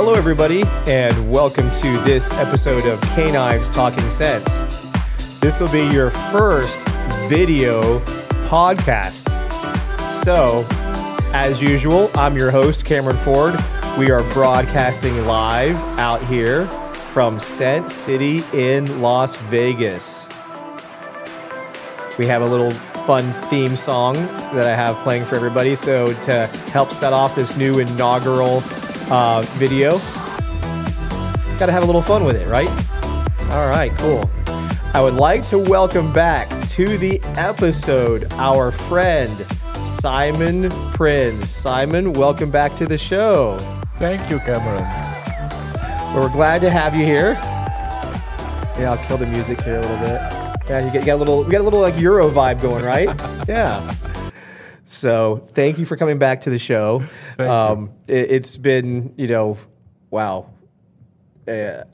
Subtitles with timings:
[0.00, 4.60] Hello, everybody, and welcome to this episode of Canines Talking Sense.
[5.40, 6.78] This will be your first
[7.26, 7.98] video
[8.46, 9.28] podcast.
[10.22, 10.64] So,
[11.34, 13.56] as usual, I'm your host, Cameron Ford.
[13.98, 16.66] We are broadcasting live out here
[17.12, 20.28] from Scent City in Las Vegas.
[22.18, 22.70] We have a little
[23.04, 25.74] fun theme song that I have playing for everybody.
[25.74, 28.62] So, to help set off this new inaugural
[29.10, 29.92] uh, video,
[31.58, 32.68] got to have a little fun with it, right?
[33.52, 34.28] All right, cool.
[34.94, 39.30] I would like to welcome back to the episode our friend
[39.76, 41.48] Simon Prins.
[41.48, 43.58] Simon, welcome back to the show.
[43.98, 44.84] Thank you, Cameron.
[46.14, 47.32] We're glad to have you here.
[48.78, 50.20] Yeah, I'll kill the music here a little bit.
[50.68, 52.84] Yeah, you get, you got a little, we got a little like Euro vibe going,
[52.84, 53.08] right?
[53.48, 53.94] yeah.
[54.88, 57.02] So thank you for coming back to the show.
[57.38, 59.58] Um, It, it's been, you know,
[60.10, 60.48] wow.
[61.46, 61.84] Uh,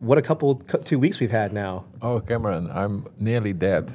[0.00, 1.86] what a couple, two weeks we've had now.
[2.02, 3.90] Oh, Cameron, I'm nearly dead.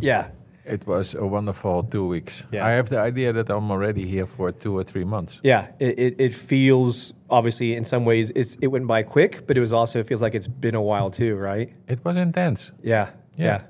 [0.00, 0.28] Yeah.
[0.64, 2.46] It was a wonderful two weeks.
[2.52, 2.64] Yeah.
[2.64, 5.40] I have the idea that I'm already here for two or three months.
[5.42, 5.66] Yeah.
[5.80, 9.60] It, it, it feels obviously in some ways it's, it went by quick, but it
[9.60, 11.72] was also, it feels like it's been a while too, right?
[11.88, 12.70] It was intense.
[12.80, 13.44] Yeah, yeah.
[13.44, 13.62] Yeah.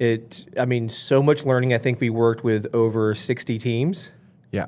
[0.00, 0.46] It.
[0.58, 1.74] I mean, so much learning.
[1.74, 4.10] I think we worked with over sixty teams.
[4.50, 4.66] Yeah.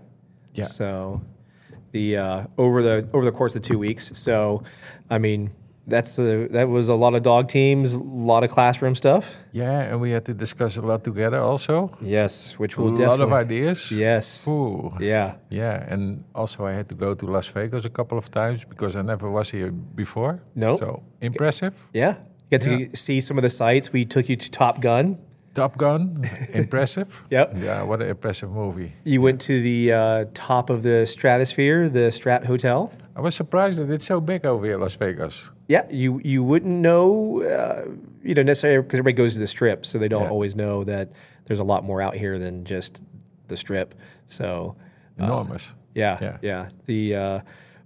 [0.55, 0.65] Yeah.
[0.65, 1.23] So,
[1.93, 4.13] the uh, over the over the course of two weeks.
[4.15, 4.63] So,
[5.11, 5.51] I mean,
[5.87, 9.37] that's a, that was a lot of dog teams, a lot of classroom stuff.
[9.53, 11.97] Yeah, and we had to discuss a lot together also.
[12.01, 13.91] Yes, which was A will lot of ideas.
[13.91, 14.47] Yes.
[14.47, 14.93] Ooh.
[15.01, 15.37] Yeah.
[15.51, 18.97] Yeah, and also I had to go to Las Vegas a couple of times because
[18.97, 20.43] I never was here before.
[20.55, 20.79] Nope.
[20.81, 21.75] So impressive.
[21.95, 22.17] Yeah.
[22.53, 22.87] Get to Yeah.
[22.93, 23.95] see some of the sites.
[23.95, 25.17] We took you to Top Gun.
[25.55, 27.23] Top Gun, impressive.
[27.31, 27.55] Yep.
[27.57, 28.93] Yeah, what an impressive movie.
[29.05, 32.93] You went to the uh, top of the stratosphere, the Strat Hotel.
[33.17, 35.51] I was surprised that it's so big over here, Las Vegas.
[35.69, 37.87] Yeah, you you wouldn't know, uh,
[38.23, 40.31] you know, necessarily because everybody goes to the strip, so they don't Yeah.
[40.31, 41.11] always know that
[41.47, 43.03] there's a lot more out here than just
[43.49, 43.95] the strip.
[44.27, 44.77] So,
[45.19, 45.73] Enormous.
[45.95, 46.37] yeah, yeah.
[46.43, 46.69] Yeah.
[46.87, 47.41] The uh,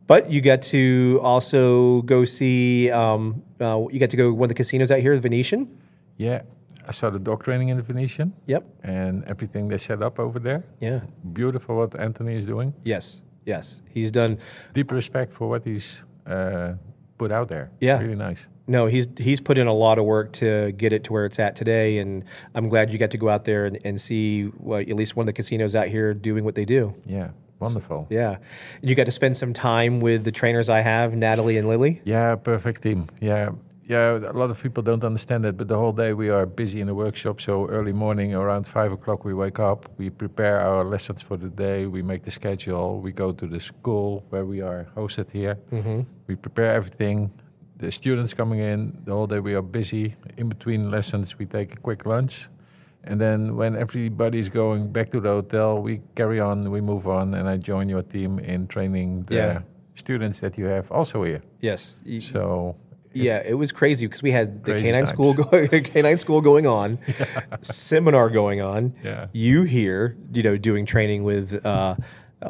[0.06, 2.90] but you get to also go see.
[2.90, 5.78] Um, uh, you get to go to one of the casinos out here, the Venetian.
[6.16, 6.42] Yeah,
[6.86, 8.64] I saw the dog training in the Venetian Yep.
[8.82, 10.64] and everything they set up over there.
[10.80, 11.00] Yeah.
[11.32, 12.74] Beautiful what Anthony is doing.
[12.84, 13.22] Yes.
[13.44, 13.82] Yes.
[13.88, 14.38] He's done.
[14.74, 16.74] Deep respect for what he's uh,
[17.18, 17.70] put out there.
[17.80, 17.98] Yeah.
[18.00, 18.46] really nice.
[18.68, 21.38] No, he's he's put in a lot of work to get it to where it's
[21.38, 24.80] at today, and I'm glad you got to go out there and, and see well,
[24.80, 26.92] at least one of the casinos out here doing what they do.
[27.06, 27.30] Yeah,
[27.60, 28.06] wonderful.
[28.10, 28.38] Yeah.
[28.82, 32.00] You got to spend some time with the trainers I have, Natalie and Lily.
[32.04, 33.08] Yeah, perfect team.
[33.20, 33.50] Yeah,
[33.84, 34.18] yeah.
[34.18, 36.86] A lot of people don't understand that, but the whole day we are busy in
[36.86, 37.40] the workshop.
[37.40, 39.88] So early morning, around five o'clock, we wake up.
[39.98, 41.86] We prepare our lessons for the day.
[41.86, 43.00] We make the schedule.
[43.00, 45.56] We go to the school where we are hosted here.
[45.72, 46.00] Mm-hmm.
[46.26, 47.30] We prepare everything.
[47.78, 48.98] The students coming in.
[49.04, 50.16] The whole day we are busy.
[50.36, 52.48] In between lessons, we take a quick lunch.
[53.06, 57.34] And then when everybody's going back to the hotel, we carry on, we move on,
[57.34, 59.60] and I join your team in training the Yeah.
[59.94, 61.40] students that you have also here.
[61.60, 62.00] Yes.
[62.20, 62.74] So
[63.12, 65.08] yeah, it was crazy because we had the canine times.
[65.10, 66.98] school go- canine school going on,
[67.62, 68.92] seminar going on.
[69.04, 69.26] Yeah.
[69.32, 71.94] You here, you know, doing training with uh,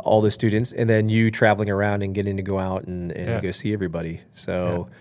[0.05, 3.29] all the students, and then you traveling around and getting to go out and, and
[3.29, 3.41] Yeah.
[3.41, 4.23] go see everybody.
[4.33, 4.87] So.
[4.89, 4.95] Yeah,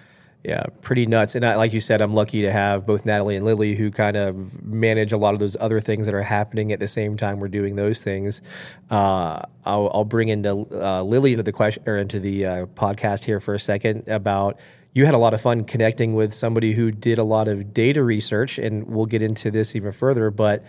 [0.82, 1.36] pretty nuts.
[1.36, 4.16] And I, like you said, I'm lucky to have both Natalie and Lily who kind
[4.16, 7.40] of manage a lot of those other things that are happening at the same time
[7.40, 8.42] we're doing those things.
[8.90, 13.24] Uh, I'll, I'll bring into uh, Lily into the question or into the uh, podcast
[13.24, 14.60] here for a second about
[14.94, 18.02] you had a lot of fun connecting with somebody who did a lot of data
[18.02, 20.32] research, and we'll get into this even further.
[20.32, 20.64] But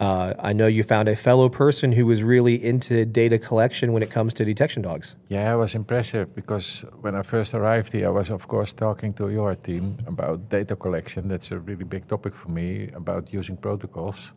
[0.00, 4.02] uh, I know you found a fellow person who was really into data collection when
[4.02, 5.16] it comes to detection dogs.
[5.28, 9.12] yeah, it was impressive because when I first arrived here, I was of course talking
[9.14, 11.28] to your team about data collection.
[11.28, 14.32] That's a really big topic for me about using protocols,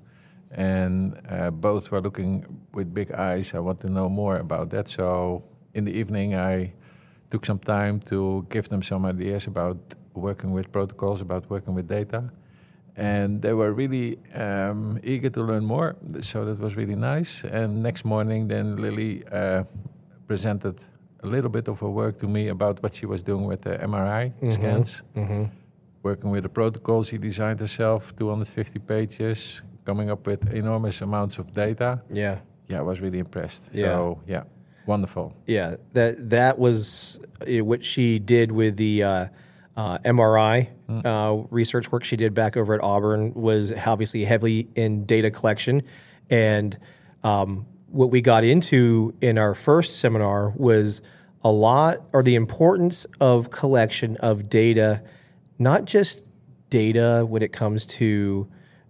[0.52, 3.54] and uh, both were looking with big eyes.
[3.54, 4.90] I want to know more about that.
[4.90, 5.44] So
[5.74, 6.74] in the evening, I
[7.32, 9.78] took some time to give them some ideas about
[10.14, 12.30] working with protocols, about working with data.
[12.96, 15.96] And they were really um, eager to learn more.
[16.22, 17.44] So that was really nice.
[17.44, 19.64] And next morning, then Lily uh,
[20.28, 20.76] presented
[21.24, 23.78] a little bit of her work to me about what she was doing with the
[23.78, 25.46] MRI scans, Mm-hmm.
[26.04, 31.52] working with the protocols she designed herself, 250 pages, coming up with enormous amounts of
[31.52, 32.02] data.
[32.12, 32.40] Yeah.
[32.68, 33.64] Yeah, I was really impressed.
[33.74, 33.86] Yeah.
[33.88, 34.44] So yeah,
[34.86, 35.34] wonderful.
[35.48, 39.28] Yeah, that that was uh, what she did with the uh,
[39.76, 40.68] uh, MRI
[41.06, 45.84] uh, research work she did back over at Auburn was obviously heavily in data collection,
[46.30, 46.78] and
[47.24, 51.02] um, what we got into in our first seminar was
[51.44, 55.02] a lot or the importance of collection of data,
[55.60, 56.24] not just
[56.70, 58.48] data when it comes to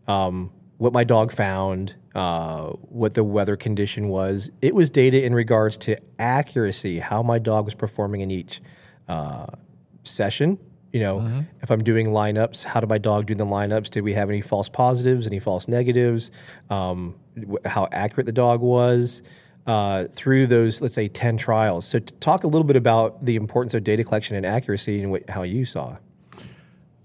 [0.08, 4.52] um, what my dog found, uh, what the weather condition was.
[4.62, 8.62] It was data in regards to accuracy, how my dog was performing in each
[9.08, 9.48] uh,
[10.04, 10.60] session.
[10.94, 11.42] You know, mm-hmm.
[11.62, 13.90] if I'm doing lineups, how did my dog do the lineups?
[13.90, 16.30] Did we have any false positives, any false negatives?
[16.70, 17.16] Um,
[17.66, 19.24] how accurate the dog was
[19.66, 21.88] uh, through those, let's say, 10 trials.
[21.88, 25.28] So, talk a little bit about the importance of data collection and accuracy and what,
[25.30, 25.98] how you saw.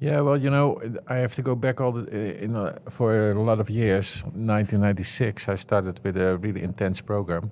[0.01, 3.43] Yeah, well, you know, I have to go back all the, in a, for a
[3.43, 4.23] lot of years.
[4.23, 7.51] 1996, I started with a really intense program,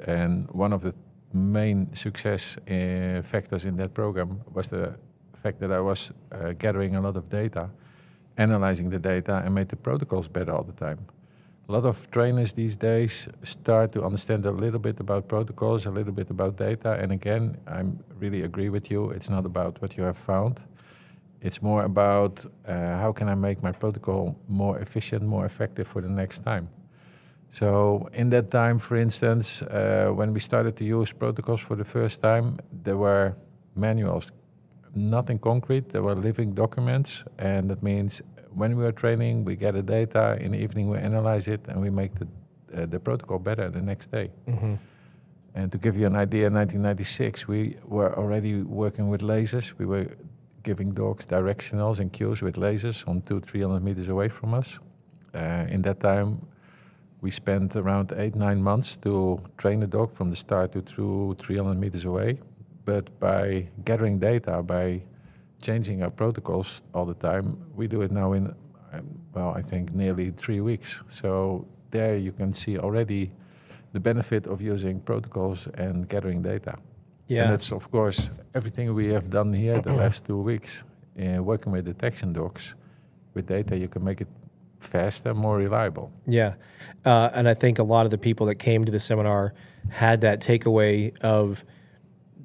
[0.00, 0.94] and one of the
[1.32, 4.94] main success uh, factors in that program was the
[5.46, 7.68] fact that I was uh, gathering a lot of data,
[8.36, 10.98] analyzing the data, and made the protocols better all the time.
[11.68, 15.90] A lot of trainers these days start to understand a little bit about protocols, a
[15.90, 17.82] little bit about data, and again, I
[18.20, 19.10] really agree with you.
[19.10, 20.60] It's not about what you have found
[21.40, 26.02] it's more about uh, how can I make my protocol more efficient, more effective for
[26.02, 26.68] the next time.
[27.50, 31.84] So in that time, for instance, uh, when we started to use protocols for the
[31.84, 33.36] first time, there were
[33.74, 34.32] manuals,
[34.96, 35.90] nothing concrete.
[35.90, 40.38] There were living documents, and that means when we are training, we gather data.
[40.40, 42.26] In the evening, we analyze it, and we make the
[42.74, 44.30] uh, the protocol better the next day.
[44.48, 44.74] Mm-hmm.
[45.54, 49.72] And to give you an idea, in 1996, we were already working with lasers.
[49.78, 50.06] We were
[50.62, 54.78] giving dogs directionals and cues with lasers on two, 300 meters away from us.
[55.34, 56.44] Uh, in that time,
[57.20, 61.36] we spent around eight, nine months to train a dog from the start to through
[61.38, 62.38] 300 meters away.
[62.86, 65.02] But by gathering data, by
[65.60, 68.54] changing our protocols all the time, we do it now in,
[69.34, 71.02] well, I think nearly three weeks.
[71.08, 73.32] So there you can see already
[73.92, 76.78] the benefit of using protocols and gathering data.
[77.26, 77.42] Yeah.
[77.42, 80.84] And that's, of course, everything we have done here the last two weeks,
[81.16, 82.74] in working with detection dogs.
[83.34, 84.28] With data, you can make it
[84.78, 86.12] faster, more reliable.
[86.26, 86.54] Yeah.
[87.04, 89.54] Uh, and I think a lot of the people that came to the seminar
[89.90, 91.64] had that takeaway of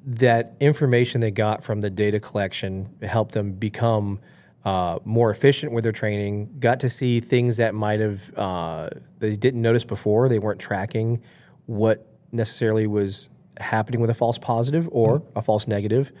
[0.04, 4.20] that information they got from the data collection helped them become
[4.64, 8.88] uh, more efficient with their training, got to see things that might have uh,
[9.18, 10.28] they didn't notice before.
[10.28, 11.20] They weren't tracking
[11.66, 13.28] what necessarily was
[13.58, 15.38] happening with a false positive or mm-hmm.
[15.38, 16.12] a false negative,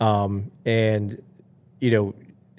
[0.00, 1.20] um, and
[1.80, 2.14] you know,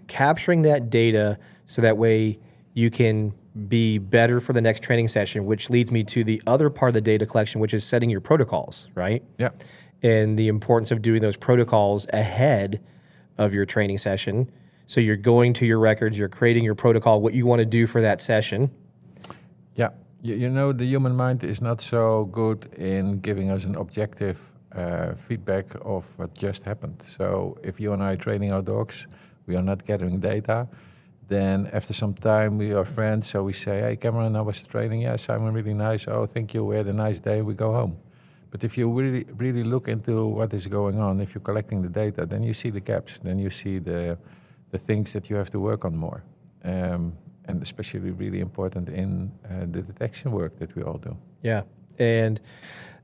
[0.08, 2.40] capturing that data so that way
[2.74, 3.34] you can
[3.68, 5.46] be better for the next training session.
[5.46, 8.22] Which leads me to the other part of the data collection, which is setting your
[8.22, 9.24] protocols, right?
[9.38, 9.50] Yeah.
[10.02, 12.82] And the importance of doing those protocols ahead
[13.38, 14.50] of your training session.
[14.88, 17.88] So you're going to your records, you're creating your protocol, what you want to do
[17.88, 18.72] for that session.
[19.76, 19.90] Yeah.
[20.22, 24.42] You, you, know, the human mind is not so good in giving us an objective
[24.74, 27.02] uh, feedback of what just happened.
[27.06, 29.08] So if you and I are training our dogs,
[29.46, 30.68] we are not gathering data.
[31.28, 35.02] Then after some time, we are friends, so we say, "Hey, Cameron, I was training.
[35.02, 36.08] Yeah, Simon, really nice.
[36.08, 36.66] Oh, thank you.
[36.66, 37.44] We had a nice day.
[37.44, 37.98] We go home."
[38.52, 41.90] But if you really, really look into what is going on, if you're collecting the
[41.90, 43.20] data, then you see the gaps.
[43.22, 44.18] Then you see the,
[44.72, 46.24] the things that you have to work on more.
[46.64, 47.14] Um,
[47.50, 51.18] and especially really important in uh, the detection work that we all do.
[51.42, 51.64] Yeah,
[51.98, 52.40] and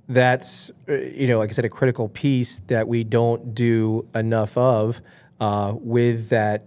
[0.08, 4.58] that's uh, you know, like I said, a critical piece that we don't do enough
[4.58, 5.02] of
[5.40, 6.66] uh, with that.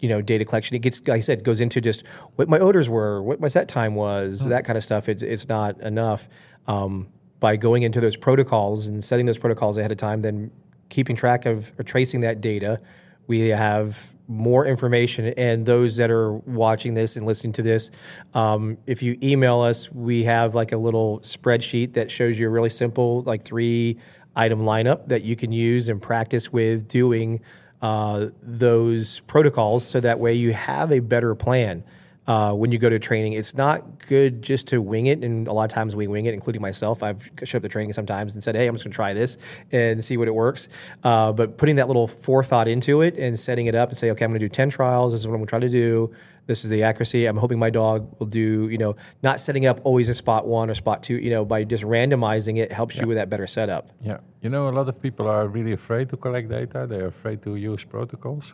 [0.00, 0.76] You know, data collection.
[0.76, 3.66] It gets, like I said, goes into just what my odors were, what my set
[3.66, 4.50] time was, mm-hmm.
[4.50, 5.08] that kind of stuff.
[5.08, 6.28] It's it's not enough.
[6.68, 7.08] Um,
[7.40, 10.50] by going into those protocols and setting those protocols ahead of time, then
[10.88, 12.78] keeping track of or tracing that data,
[13.26, 15.26] we have more information.
[15.36, 17.90] And those that are watching this and listening to this
[18.34, 22.50] um, if you email us we have like a little spreadsheet that shows you a
[22.50, 23.96] really simple like three
[24.36, 27.40] item lineup that you can use and practice with doing
[27.80, 31.82] uh, those protocols so that way you have a better plan
[32.28, 33.32] uh, when you go to training.
[33.32, 36.34] It's not good just to wing it, and a lot of times we wing it,
[36.34, 37.02] including myself.
[37.02, 39.38] I've showed up to training sometimes and said, "Hey, I'm just going to try this
[39.72, 40.68] and see what it works."
[41.02, 44.24] Uh, but putting that little forethought into it and setting it up and say, "Okay,
[44.24, 45.12] I'm going to do ten trials.
[45.12, 46.14] This is what I'm going to try to do.
[46.46, 47.24] This is the accuracy.
[47.24, 50.68] I'm hoping my dog will do." You know, not setting up always a spot one
[50.68, 51.16] or spot two.
[51.16, 53.02] You know, by just randomizing it helps yeah.
[53.02, 53.88] you with that better setup.
[54.02, 56.86] Yeah, you know, a lot of people are really afraid to collect data.
[56.86, 58.52] They're afraid to use protocols.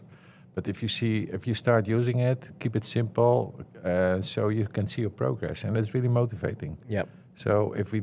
[0.55, 4.67] But if you see, if you start using it, keep it simple, uh, so you
[4.67, 6.79] can see your progress, and it's really motivating.
[6.89, 7.09] Yep.
[7.35, 8.03] So if we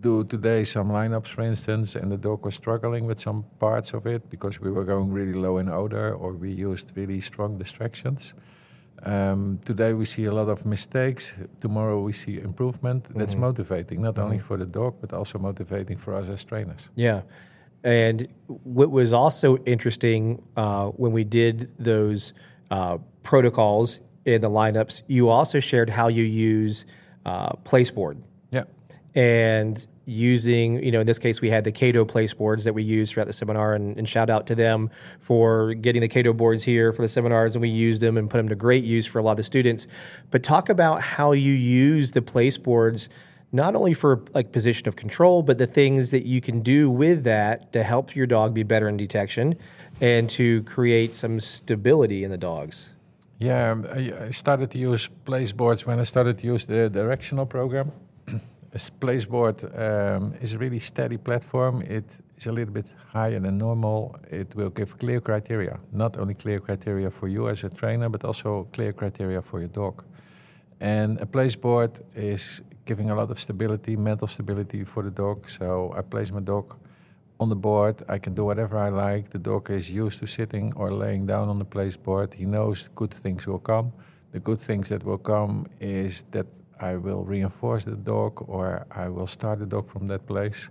[0.00, 4.06] do today some lineups, for instance, and the dog was struggling with some parts of
[4.06, 8.34] it because we were going really low in odor or we used really strong distractions.
[9.02, 11.32] Um, today we see a lot of mistakes.
[11.60, 13.04] Tomorrow we see improvement.
[13.04, 13.18] Mm-hmm.
[13.18, 14.24] That's motivating, not mm-hmm.
[14.24, 16.88] only for the dog but also motivating for us as trainers.
[16.94, 17.22] Yeah,
[17.82, 22.32] And what was also interesting uh, when we did those
[22.70, 26.84] uh, protocols in the lineups, you also shared how you use
[27.24, 28.22] uh, Placeboard.
[28.50, 28.64] Yeah.
[29.14, 32.82] And using, you know, in this case, we had the Cato place boards that we
[32.82, 36.64] used throughout the seminar, and, and, shout out to them for getting the Cato boards
[36.64, 39.20] here for the seminars, and we used them and put them to great use for
[39.20, 39.86] a lot of the students.
[40.30, 43.08] But talk about how you use the place boards
[43.52, 47.24] not only for like position of control, but the things that you can do with
[47.24, 49.56] that to help your dog be better in detection
[50.00, 52.90] and to create some stability in the dogs.
[53.38, 53.74] Yeah,
[54.26, 57.90] I started to use place boards when I started to use the directional program.
[58.74, 61.82] A placeboard um, is a really steady platform.
[61.82, 62.04] It
[62.36, 64.14] is a little bit higher than normal.
[64.30, 68.24] It will give clear criteria, not only clear criteria for you as a trainer, but
[68.24, 70.04] also clear criteria for your dog.
[70.80, 75.48] And a placeboard is giving a lot of stability, mental stability for the dog.
[75.48, 76.76] So I place my dog
[77.38, 78.02] on the board.
[78.08, 79.30] I can do whatever I like.
[79.30, 82.34] The dog is used to sitting or laying down on the place board.
[82.34, 83.92] He knows good things will come.
[84.32, 86.46] The good things that will come is that
[86.80, 90.70] I will reinforce the dog or I will start the dog from that place.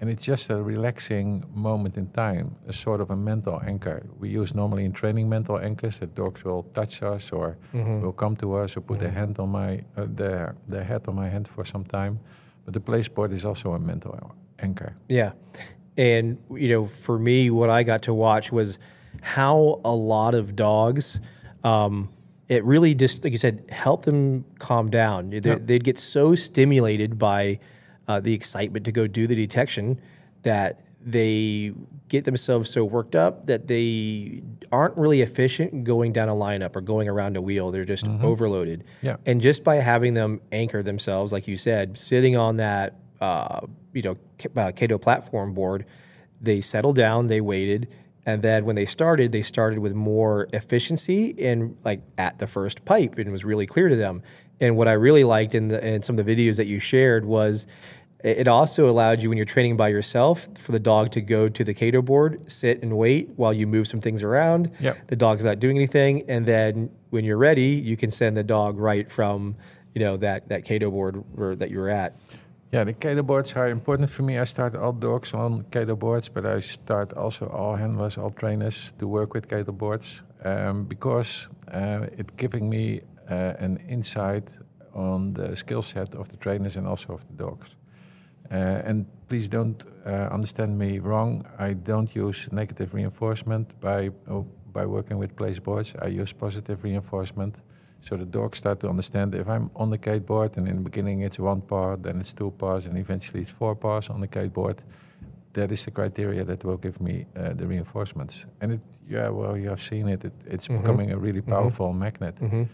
[0.00, 4.06] And it's just a relaxing moment in time, a sort of a mental anchor.
[4.18, 8.00] We use normally in training mental anchors that dogs will touch us or mm-hmm.
[8.02, 9.04] will come to us or put mm-hmm.
[9.04, 12.18] their hand on my uh, their their head on my hand for some time.
[12.64, 14.96] But the place board is also a mental anchor.
[15.08, 15.32] Yeah,
[15.96, 18.78] and you know, for me, what I got to watch was
[19.22, 21.20] how a lot of dogs.
[21.62, 22.10] Um,
[22.48, 27.58] it really just like you said helped them calm down they'd get so stimulated by
[28.08, 30.00] uh, the excitement to go do the detection
[30.42, 31.72] that they
[32.08, 34.42] get themselves so worked up that they
[34.72, 38.24] aren't really efficient going down a lineup or going around a wheel they're just mm-hmm.
[38.24, 39.16] overloaded yeah.
[39.26, 43.60] and just by having them anchor themselves like you said sitting on that uh,
[43.92, 44.16] you know
[44.56, 45.84] uh, cato platform board
[46.40, 47.88] they settled down they waited
[48.26, 52.84] and then when they started, they started with more efficiency and like at the first
[52.84, 54.22] pipe, and it was really clear to them.
[54.60, 57.24] And what I really liked in, the, in some of the videos that you shared
[57.24, 57.66] was
[58.24, 61.62] it also allowed you when you're training by yourself for the dog to go to
[61.62, 64.70] the Cato board, sit and wait while you move some things around.
[64.80, 65.08] Yep.
[65.08, 68.78] The dog's not doing anything, and then when you're ready, you can send the dog
[68.78, 69.56] right from
[69.94, 71.22] you know that that Cato board
[71.58, 72.16] that you're at.
[72.72, 74.38] Yeah, the Cato boards are important for me.
[74.38, 78.92] I start all dogs on Cato boards, but I start also all handlers, all trainers
[78.98, 84.50] to work with Cato boards um, because uh, it's giving me an insight
[84.92, 87.76] on the skill set of the trainers and also of the dogs.
[88.50, 88.54] Uh,
[88.84, 91.44] and please don't uh, understand me wrong.
[91.58, 95.94] I don't use negative reinforcement by oh, by working with place boards.
[96.02, 97.56] I use positive reinforcement.
[98.00, 100.82] So the dogs start to understand if I'm on the Cato board and in the
[100.82, 104.28] beginning it's one paw, then it's two paws, and eventually it's four paws on the
[104.28, 104.82] Cato board.
[105.52, 108.46] That is the criteria that will give me uh, the reinforcements.
[108.60, 110.24] And it, yeah, well, you have seen it.
[110.24, 110.82] it it's mm-hmm.
[110.82, 111.52] becoming a really mm-hmm.
[111.52, 112.00] powerful mm-hmm.
[112.00, 112.36] magnet.
[112.40, 112.64] Mm-hmm.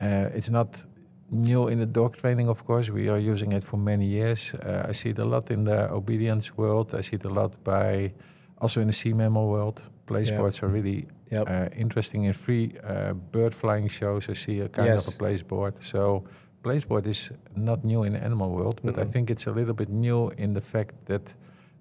[0.00, 0.84] Uh, it's not
[1.30, 2.90] new in the dog training, of course.
[2.90, 4.54] We are using it for many years.
[4.54, 6.94] Uh, I see it a lot in the obedience world.
[6.94, 8.12] I see it a lot by
[8.58, 9.82] also in the sea mammal world.
[10.08, 10.38] Yeah.
[10.38, 11.50] boards are really Yep.
[11.50, 14.28] Uh, interesting in free uh, bird flying shows.
[14.28, 15.08] I see a kind yes.
[15.08, 15.74] of a placeboard.
[15.82, 16.24] So
[16.62, 19.08] placeboard is not new in the animal world, but mm-hmm.
[19.08, 21.34] I think it's a little bit new in the fact that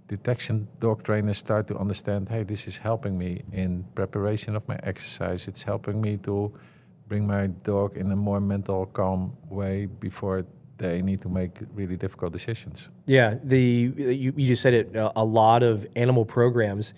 [0.08, 4.80] detection dog trainers start to understand, hey, this is helping me in preparation of my
[4.84, 5.48] exercise.
[5.48, 6.52] It's helping me to
[7.08, 10.46] bring my dog in a more mental, calm way before
[10.78, 12.90] they need to make really difficult decisions.
[13.06, 14.92] Yeah, the you, you just said it.
[14.94, 16.94] A lot of animal programs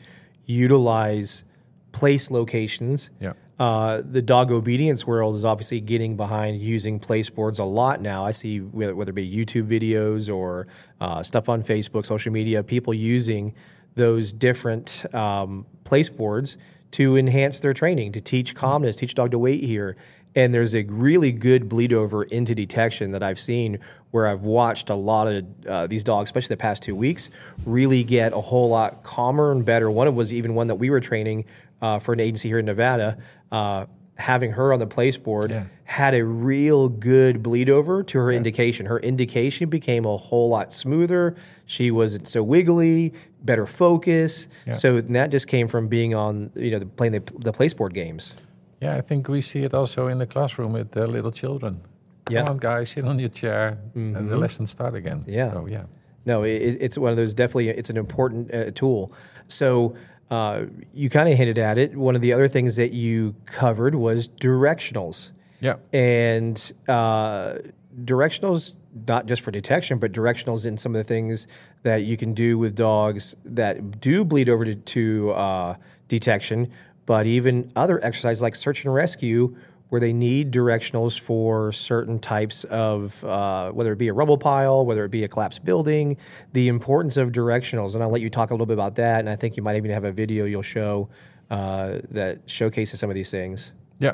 [0.45, 1.43] utilize
[1.91, 3.09] place locations.
[3.19, 3.33] Yeah.
[3.59, 8.23] Uh, the dog obedience world is obviously getting behind using place boards a lot now.
[8.23, 10.67] I see whether, whether it be YouTube videos or
[11.01, 13.55] uh, stuff on Facebook, social media, people using
[13.95, 16.57] those different um, place boards
[16.91, 19.95] to enhance their training, to teach calmness, teach dog to wait here.
[20.35, 23.79] And there's a really good bleed over into detection that I've seen
[24.11, 27.29] where I've watched a lot of uh, these dogs, especially the past two weeks,
[27.65, 29.89] really get a whole lot calmer and better.
[29.89, 31.45] One of was even one that we were training
[31.81, 33.17] uh, for an agency here in Nevada,
[33.51, 33.85] uh,
[34.17, 35.65] having her on the place board yeah.
[35.83, 38.37] had a real good bleed over to her yeah.
[38.37, 38.85] indication.
[38.87, 41.35] Her indication became a whole lot smoother.
[41.65, 44.47] She wasn't so wiggly, better focus.
[44.65, 44.73] Yeah.
[44.73, 48.33] So that just came from being on, you know, playing the, the place board games.
[48.81, 51.81] Yeah, I think we see it also in the classroom with the little children.
[52.25, 52.43] Come yeah.
[52.43, 54.15] on, guys, sit on your chair, mm-hmm.
[54.15, 54.41] and the mm-hmm.
[54.41, 55.21] lesson start again.
[55.27, 55.53] Yeah.
[55.53, 55.85] So, yeah.
[56.25, 57.33] No, it, it's one of those.
[57.33, 59.13] Definitely, it's an important uh, tool.
[59.47, 59.95] So
[60.29, 61.95] uh, you kind of hinted at it.
[61.95, 65.31] One of the other things that you covered was directionals.
[65.59, 65.77] Yeah.
[65.91, 67.55] And uh,
[68.03, 68.73] directionals
[69.07, 71.47] not just for detection, but directionals in some of the things
[71.83, 75.75] that you can do with dogs that do bleed over to, to uh,
[76.07, 76.71] detection,
[77.05, 79.55] but even other exercises like search and rescue
[79.89, 84.85] where they need directionals for certain types of, uh, whether it be a rubble pile,
[84.85, 86.17] whether it be a collapsed building,
[86.53, 87.93] the importance of directionals.
[87.93, 89.19] And I'll let you talk a little bit about that.
[89.19, 91.09] And I think you might even have a video you'll show
[91.49, 93.71] uh, that showcases some of these things.
[93.99, 94.13] Yeah.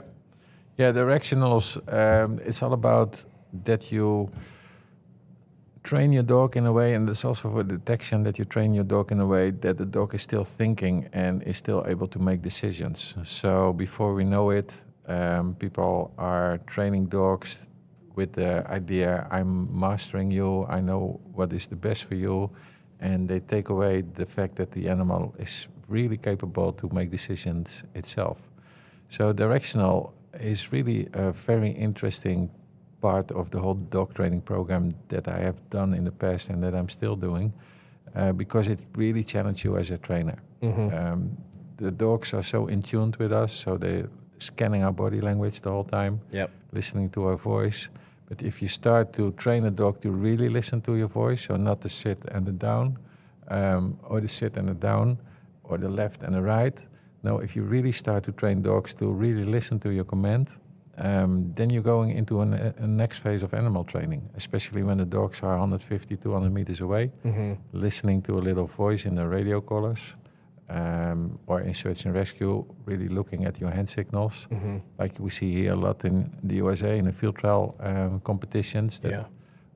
[0.77, 3.23] Yeah, directionals, um, it's all about
[3.65, 4.31] that you
[5.83, 8.83] train your dog in a way, and it's also for detection that you train your
[8.83, 12.19] dog in a way that the dog is still thinking and is still able to
[12.19, 13.15] make decisions.
[13.23, 14.73] So before we know it,
[15.07, 17.61] um, people are training dogs
[18.15, 22.51] with the idea I'm mastering you, I know what is the best for you,
[22.99, 27.83] and they take away the fact that the animal is really capable to make decisions
[27.95, 28.37] itself.
[29.09, 32.49] So directional is really a very interesting
[33.01, 36.63] part of the whole dog training program that I have done in the past and
[36.63, 37.51] that I'm still doing,
[38.15, 40.37] uh, because it really challenges you as a trainer.
[40.61, 40.95] Mm-hmm.
[40.95, 41.37] Um,
[41.77, 44.05] the dogs are so in tuned with us, so they
[44.43, 46.51] scanning our body language the whole time, yep.
[46.71, 47.89] listening to our voice.
[48.27, 51.55] But if you start to train a dog to really listen to your voice, so
[51.55, 52.97] not the sit and the down,
[53.49, 55.17] um, or the sit and the down,
[55.63, 56.77] or the left and the right.
[57.23, 60.49] No, if you really start to train dogs to really listen to your command,
[60.97, 65.05] um, then you're going into an, a next phase of animal training, especially when the
[65.05, 67.53] dogs are 150, 200 meters away, mm-hmm.
[67.71, 70.15] listening to a little voice in the radio collars
[70.69, 74.77] um, or in search and rescue, really looking at your hand signals, mm-hmm.
[74.97, 78.99] like we see here a lot in the USA in the field trial um, competitions.
[78.99, 79.25] That yeah.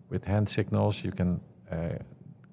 [0.09, 1.97] With hand signals, you can uh,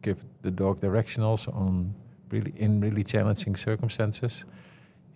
[0.03, 1.95] give the dog directionals on
[2.31, 4.45] really in really challenging circumstances.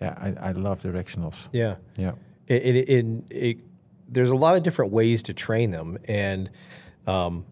[0.01, 1.49] Yeah, I, I love directionals.
[1.51, 2.13] Yeah, yeah.
[2.47, 3.57] It, it, it, it,
[4.07, 6.49] there's a lot of different ways to train them, and
[7.05, 7.45] um,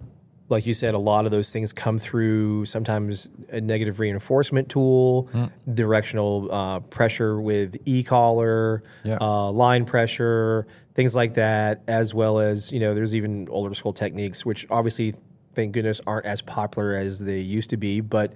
[0.50, 5.30] like you said, a lot of those things come through sometimes a negative reinforcement tool,
[5.34, 5.52] mm.
[5.74, 9.18] directional uh, pressure with e collar, yeah.
[9.20, 13.94] uh, line pressure, things like that, as well as, you know, there's even older school
[13.94, 15.16] techniques, which obviously,
[15.54, 18.00] thank goodness, aren't as popular as they used to be.
[18.00, 18.34] But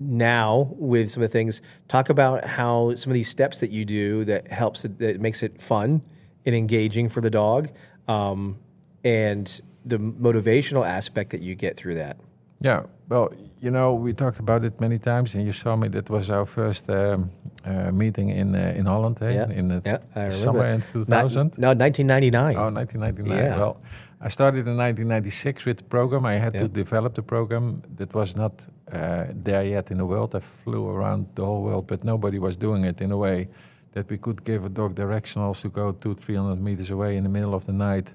[0.00, 3.84] now, with some of the things, talk about how some of these steps that you
[3.84, 6.02] do that helps, it, that makes it fun
[6.44, 7.70] and engaging for the dog.
[8.08, 8.58] Um,
[9.04, 12.16] and the motivational aspect that you get through that.
[12.60, 15.88] Yeah, well, you know, we talked about it many times, and you saw me.
[15.88, 17.30] That was our first um,
[17.64, 19.32] uh, meeting in uh, in Holland, eh?
[19.32, 19.50] yeah.
[19.50, 21.58] in the yeah, summer in 2000.
[21.58, 22.56] no, 1999.
[22.56, 23.38] Oh, 1999.
[23.38, 23.58] Yeah.
[23.58, 23.76] Well,
[24.20, 26.24] I started in 1996 with the program.
[26.24, 26.60] I had yeah.
[26.60, 27.82] to develop the program.
[27.96, 28.52] That was not
[28.92, 30.36] uh, there yet in the world.
[30.36, 33.48] I flew around the whole world, but nobody was doing it in a way
[33.92, 37.28] that we could give a dog directionals to go two, 300 meters away in the
[37.28, 38.14] middle of the night.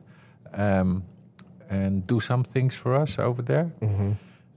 [0.54, 1.04] Um,
[1.70, 3.72] and do some things for us over there.
[3.82, 4.12] Mm-hmm.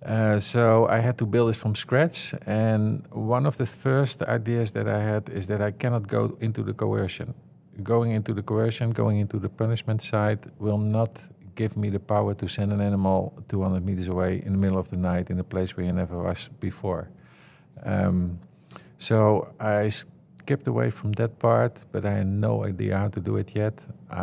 [0.04, 2.34] Uh, so I had to build it from scratch.
[2.46, 6.62] And one of the first ideas that I had is that I cannot go into
[6.62, 7.34] the coercion.
[7.82, 11.22] Going into the coercion, going into the punishment side will not
[11.54, 14.88] give me the power to send an animal 200 meters away in the middle of
[14.88, 17.10] the night in a place where he never was before.
[17.82, 18.38] Um,
[18.98, 19.90] so I
[20.40, 23.74] skipped away from that part, but I had no idea how to do it yet.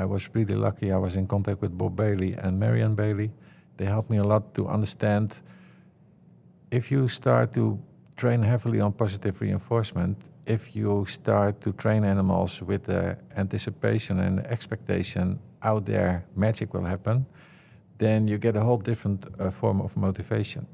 [0.01, 0.87] I was really lucky.
[0.91, 3.29] I was in contact with Bob Bailey and Marian Bailey.
[3.77, 5.27] They helped me a lot to understand
[6.71, 7.79] if you start to
[8.15, 14.39] train heavily on positive reinforcement, if you start to train animals with the anticipation and
[14.55, 17.25] expectation out there magic will happen,
[17.97, 20.65] then you get a whole different uh, form of motivation.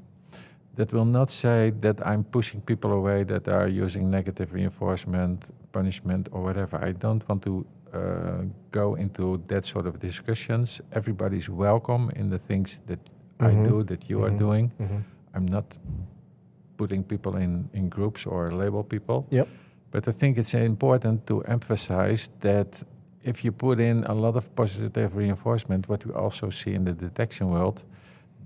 [0.76, 6.28] That will not say that I'm pushing people away that are using negative reinforcement, punishment,
[6.32, 6.84] or whatever.
[6.84, 10.80] I don't want to uh, go into that sort of discussions.
[10.92, 13.46] Everybody's welcome in the things that mm-hmm.
[13.46, 14.34] I do, that you mm-hmm.
[14.34, 14.72] are doing.
[14.80, 14.98] Mm-hmm.
[15.34, 15.76] I'm not
[16.76, 19.26] putting people in, in groups or label people.
[19.30, 19.48] Yep.
[19.90, 22.82] But I think it's important to emphasize that
[23.22, 26.92] if you put in a lot of positive reinforcement, what we also see in the
[26.92, 27.84] detection world,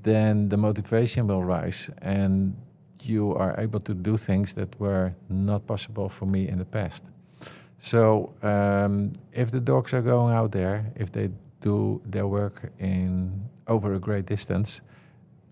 [0.03, 2.57] then the motivation will rise and
[3.03, 7.05] you are able to do things that were not possible for me in the past.
[7.79, 11.31] So um, if the dogs are going out there, if they
[11.61, 14.81] do their work in over a great distance,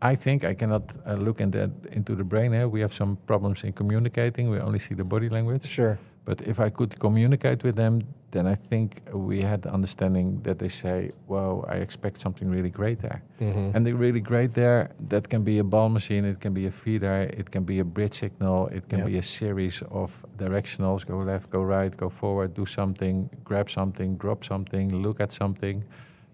[0.03, 2.69] I think I cannot uh, look in that, into the brain here.
[2.69, 4.51] We have some problems in communicating.
[4.51, 5.67] We only see the body language.
[5.67, 5.99] Sure.
[6.25, 10.59] But if I could communicate with them, then I think we had the understanding that
[10.59, 13.77] they say, "Wow, I expect something really great there." Mm-hmm.
[13.77, 16.71] And the really great there, that can be a ball machine, it can be a
[16.71, 19.09] feeder, it can be a bridge signal, it can yep.
[19.09, 24.17] be a series of directionals: go left, go right, go forward, do something, grab something,
[24.17, 25.85] drop something, look at something.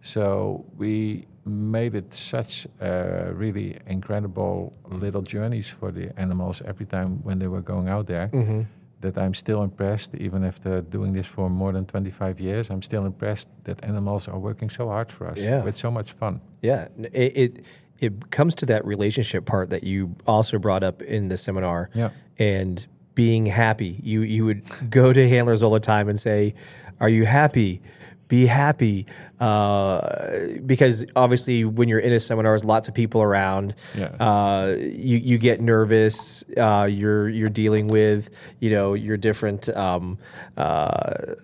[0.01, 7.23] So we made it such uh, really incredible little journeys for the animals every time
[7.25, 8.63] when they were going out there Mm-hmm.
[9.03, 12.71] That I'm still impressed, even after doing this for more than 25 years.
[12.71, 15.63] I'm still impressed that animals are working so hard for us Yeah.
[15.65, 16.41] with so much fun.
[16.63, 17.65] Yeah, it, it
[18.01, 21.89] it comes to that relationship part that you also brought up in the seminar.
[21.95, 22.11] Yeah.
[22.39, 24.01] and being happy.
[24.03, 26.55] You you would go to handlers all the time and say,
[26.99, 27.81] "Are you happy?"
[28.29, 29.05] Be happy,
[29.41, 33.75] uh, because obviously when you're in a seminar, there's lots of people around.
[33.95, 34.07] Yeah.
[34.19, 36.43] Uh, you you get nervous.
[36.57, 40.17] Uh, you're you're dealing with you know your different um,
[40.57, 41.35] uh,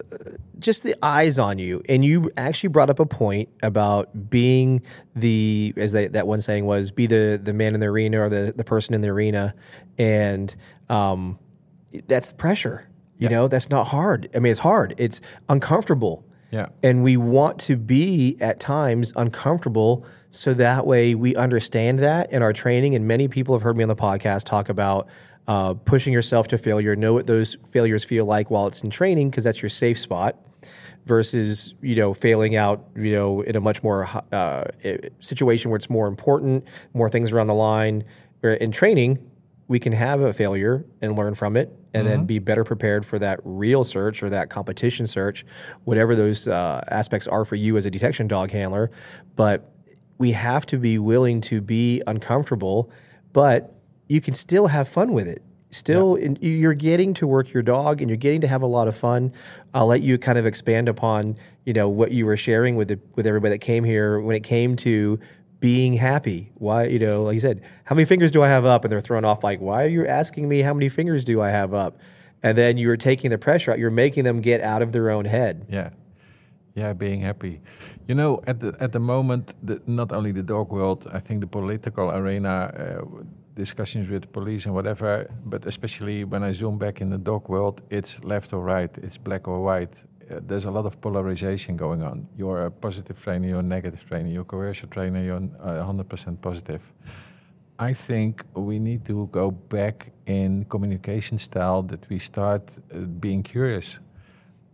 [0.58, 1.82] just the eyes on you.
[1.90, 4.80] And you actually brought up a point about being
[5.14, 8.28] the, as they, that one saying was, be the the man in the arena or
[8.30, 9.54] the the person in the arena,
[9.98, 10.54] and
[10.88, 11.38] um,
[12.06, 12.88] that's pressure.
[13.18, 13.36] You Yeah.
[13.36, 14.30] know, that's not hard.
[14.34, 14.94] I mean, it's hard.
[14.96, 16.24] It's uncomfortable.
[16.50, 16.68] Yeah.
[16.82, 22.42] And we want to be at times uncomfortable so that way we understand that in
[22.42, 22.94] our training.
[22.94, 25.08] And many people have heard me on the podcast talk about
[25.46, 29.30] uh, pushing yourself to failure, know what those failures feel like while it's in training,
[29.30, 30.36] because that's your safe spot,
[31.06, 34.64] versus, you know, failing out, you know, in a much more uh,
[35.20, 38.04] situation where it's more important, more things are on the line.
[38.42, 39.18] In training,
[39.68, 43.18] we can have a failure and learn from it and then be better prepared for
[43.18, 45.44] that real search or that competition search,
[45.84, 48.90] whatever those uh, aspects are for you as a detection dog handler.
[49.36, 49.70] But
[50.16, 52.90] we have to be willing to be uncomfortable,
[53.32, 53.74] but
[54.08, 55.42] you can still have fun with it.
[55.70, 58.88] Still, in, you're getting to work your dog and you're getting to have a lot
[58.88, 59.34] of fun.
[59.74, 62.98] I'll let you kind of expand upon, you know, what you were sharing with the,
[63.16, 65.20] with everybody that came here when it came to
[65.60, 66.52] being happy.
[66.54, 68.84] Why, you know, like you said, how many fingers do I have up?
[68.84, 71.50] And they're thrown off like, why are you asking me how many fingers do I
[71.50, 71.98] have up?
[72.42, 73.78] And then you're taking the pressure out.
[73.78, 75.66] You're making them get out of their own head.
[75.68, 75.90] Yeah,
[76.74, 77.60] yeah, being happy.
[78.06, 81.40] You know, at the at the moment, the, not only the dog world, I think
[81.40, 83.22] the political arena, uh,
[83.58, 87.82] discussions with police and whatever, but especially when I zoom back in the dog world,
[87.90, 89.94] it's left or right, it's black or white.
[90.30, 92.28] Uh, there's a lot of polarization going on.
[92.36, 96.40] You're a positive trainer, you're a negative trainer, you're a coercion trainer, you're uh, 100%
[96.40, 96.82] positive.
[97.78, 102.62] I think we need to go back in communication style that we start
[102.92, 104.00] uh, being curious.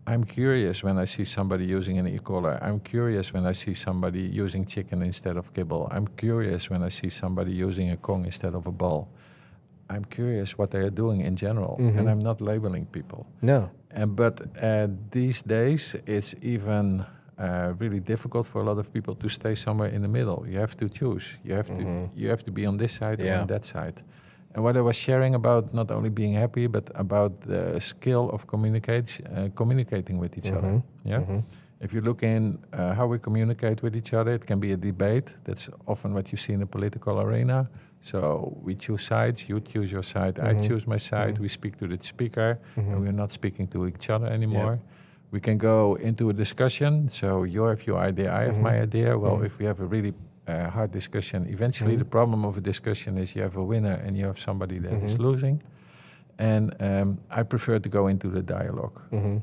[0.06, 2.58] I'm curious when I see somebody using an e-collar.
[2.62, 5.88] I'm curious when I see somebody using chicken instead of kibble.
[5.90, 9.08] I'm curious when I see somebody using a Kong instead of a ball.
[9.88, 13.26] I'm curious what they are doing in general, and I'm not labeling people.
[13.42, 13.70] No.
[13.94, 17.04] And but uh, these days, it's even
[17.38, 20.44] uh, really difficult for a lot of people to stay somewhere in the middle.
[20.48, 21.38] You have to choose.
[21.44, 21.82] You have to
[22.16, 24.02] you have to be on this side or on that side.
[24.54, 28.46] And what I was sharing about not only being happy, but about the skill of
[28.46, 30.82] communicate, uh, communicating with each other.
[31.04, 31.20] Yeah.
[31.80, 34.76] If you look in uh, how we communicate with each other, it can be a
[34.76, 35.34] debate.
[35.44, 37.68] That's often what you see in the political arena.
[38.04, 39.48] So we choose sides.
[39.48, 40.38] You choose your side.
[40.38, 40.66] I mm-hmm.
[40.66, 41.16] choose my mm-hmm.
[41.16, 41.38] side.
[41.38, 43.00] We speak to the speaker, and mm-hmm.
[43.00, 44.78] we're not speaking to each other anymore.
[45.30, 47.08] We can go into a discussion.
[47.08, 49.18] So you have your idea, I have my idea.
[49.18, 50.12] Well, if we have a really
[50.46, 54.16] uh, hard discussion, eventually the problem of a discussion is you have a winner and
[54.18, 55.62] you have somebody that is losing.
[56.38, 58.92] And um, I prefer to go into the dialog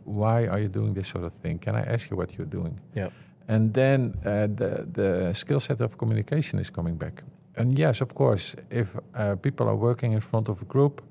[0.06, 1.58] Why are you doing this sort of thing?
[1.58, 2.80] Can I ask you what you're doing?
[2.96, 3.10] Yeah.
[3.48, 7.24] And then uh, the, the skill set of communication is coming back.
[7.58, 11.02] And yes, of course, if uh, people are working in front of a group,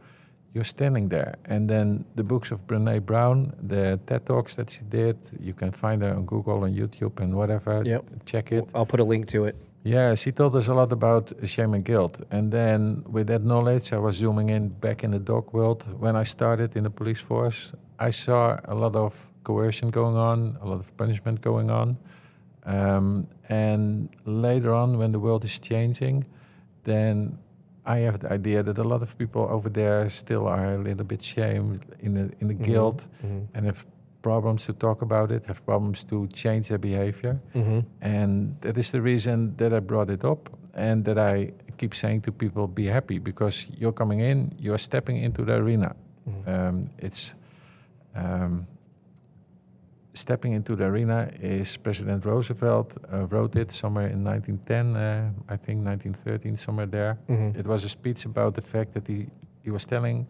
[0.55, 1.37] you're standing there.
[1.45, 5.71] And then the books of Brene Brown, the TED Talks that she did, you can
[5.71, 7.83] find her on Google and YouTube and whatever.
[7.85, 8.05] Yep.
[8.25, 8.69] Check it.
[8.75, 9.57] I'll put a link to it.
[9.83, 12.21] Yeah, she told us a lot about shame and guilt.
[12.31, 15.87] And then with that knowledge, I was zooming in back in the dog world.
[15.99, 20.59] When I started in the police force, I saw a lot of coercion going on,
[20.61, 21.97] a lot of punishment going on.
[22.71, 26.25] Um, and later on, when the world is changing,
[26.85, 27.39] then
[27.85, 31.05] I have the idea that a lot of people over there still are a little
[31.05, 33.07] bit shamed in the, in the guilt
[33.55, 33.85] and have
[34.23, 37.41] problems to talk about it, have problems to change their behavior.
[38.01, 42.21] And that is the reason that I brought it up and that I keep saying
[42.23, 45.95] to people be happy because you're coming in, you're stepping into the arena.
[46.47, 47.35] Um, it's
[48.15, 48.67] um,
[50.15, 55.57] stepping into the arena is President Roosevelt uh, wrote it somewhere in 1910, uh, I
[55.57, 57.19] think 1913, somewhere there.
[57.57, 59.27] It was a speech about the fact that he,
[59.63, 60.27] he was telling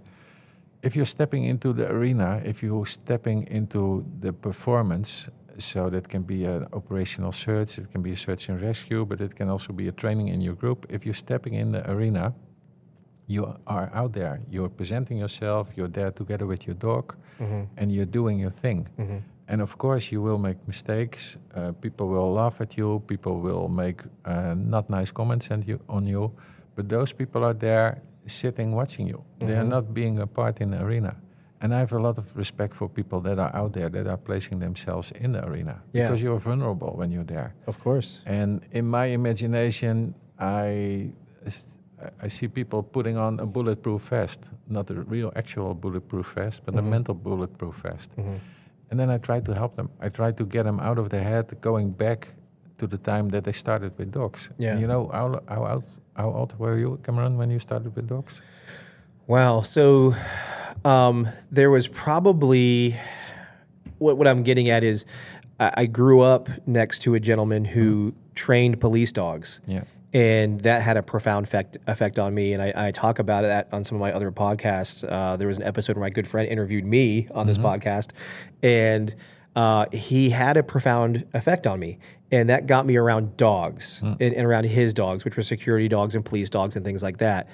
[0.83, 6.23] if you're stepping into the arena, if you're stepping into the performance, so that can
[6.23, 9.73] be an operational search, it can be a search and rescue, but it can also
[9.75, 10.87] be a training in your group.
[10.89, 12.33] If you're stepping in the arena,
[13.27, 14.41] you are out there.
[14.51, 15.69] You're presenting yourself.
[15.77, 17.15] You're there together with your dog,
[17.77, 18.87] and you're doing your thing.
[19.51, 21.37] And of course, you will make mistakes.
[21.57, 23.03] Uh, people will laugh at you.
[23.09, 26.31] People will make uh, not nice comments on you, on you.
[26.77, 29.17] But those people are there sitting watching you.
[29.17, 29.47] Mm-hmm.
[29.47, 29.71] They are mm-hmm.
[29.71, 31.17] not being a part in the arena.
[31.61, 34.17] And I have a lot of respect for people that are out there that are
[34.17, 36.05] placing themselves in the arena yeah.
[36.05, 37.53] because you're vulnerable when you're there.
[37.67, 38.23] Of course.
[38.27, 41.11] And in my imagination, I
[42.23, 46.75] I see people putting on a bulletproof vest, not a real actual bulletproof vest, but
[46.75, 46.87] mm-hmm.
[46.87, 48.11] a mental bulletproof vest.
[48.17, 48.37] Mm-hmm.
[48.91, 49.89] And then I try to help them.
[50.01, 52.29] I try to get them out of their head, going back
[52.79, 54.51] to the time that they started with dogs.
[54.59, 54.73] Yeah.
[54.73, 55.85] And you know, how, how, old,
[56.17, 58.43] how old were you, Cameron, when you started with dogs?
[59.27, 59.61] Wow.
[59.61, 60.15] So
[60.85, 62.97] um, there was probably
[63.99, 65.05] what, what I'm getting at is
[65.61, 68.15] I, I grew up next to a gentleman who mm.
[68.35, 69.61] trained police dogs.
[69.67, 72.53] Yeah and that had a profound effect effect on me.
[72.53, 75.07] And I, I talk about that on some of my other podcasts.
[75.09, 77.67] Uh, there was an episode where my good friend interviewed me on this mm-hmm.
[77.67, 78.11] podcast,
[78.63, 79.15] and
[79.55, 81.99] uh, he had a profound effect on me.
[82.33, 84.17] And that got me around dogs mm.
[84.21, 87.17] and, and around his dogs, which were security dogs and police dogs and things like
[87.19, 87.49] that.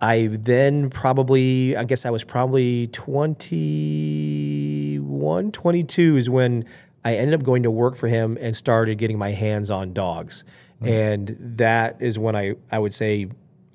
[0.00, 6.64] I then probably, I guess I was probably 21, 22 is when
[7.04, 10.42] I ended up going to work for him and started getting my hands on dogs.
[10.82, 10.92] Mm-hmm.
[10.92, 13.28] And that is when I, I would say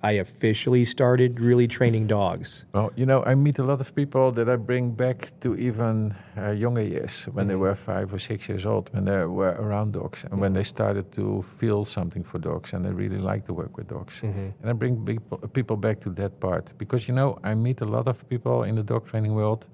[0.03, 2.65] I officially started really training dogs.
[2.73, 6.15] Well, you know, I meet a lot of people that I bring back to even
[6.35, 7.49] uh, younger years when mm-hmm.
[7.49, 10.41] they were five or six years old, when they were around dogs and mm-hmm.
[10.41, 13.89] when they started to feel something for dogs and they really like to work with
[13.89, 14.21] dogs.
[14.21, 14.49] Mm-hmm.
[14.61, 17.85] And I bring people, people back to that part because, you know, I meet a
[17.85, 19.67] lot of people in the dog training world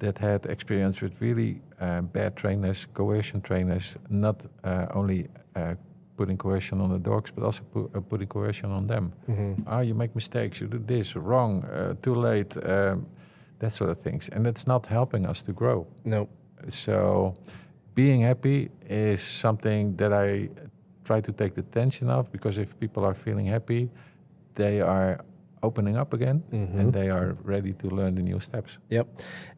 [0.00, 5.74] that had experience with really uh, bad trainers, coercion trainers, not uh, only uh,
[6.20, 9.04] putting coercion on the dogs, but also pu- uh, putting coercion on them.
[9.28, 9.52] Mm-hmm.
[9.66, 13.06] Ah, you make mistakes, you do this wrong, uh, too late, um,
[13.60, 15.86] that sort of things, and it's not helping us to grow.
[16.04, 16.28] No.
[16.68, 16.94] So,
[17.94, 18.70] being happy
[19.10, 20.50] is something that I
[21.04, 23.88] try to take the tension of because if people are feeling happy,
[24.54, 25.24] they are
[25.62, 26.80] opening up again mm-hmm.
[26.80, 28.78] and they are ready to learn the new steps.
[28.88, 29.06] Yep.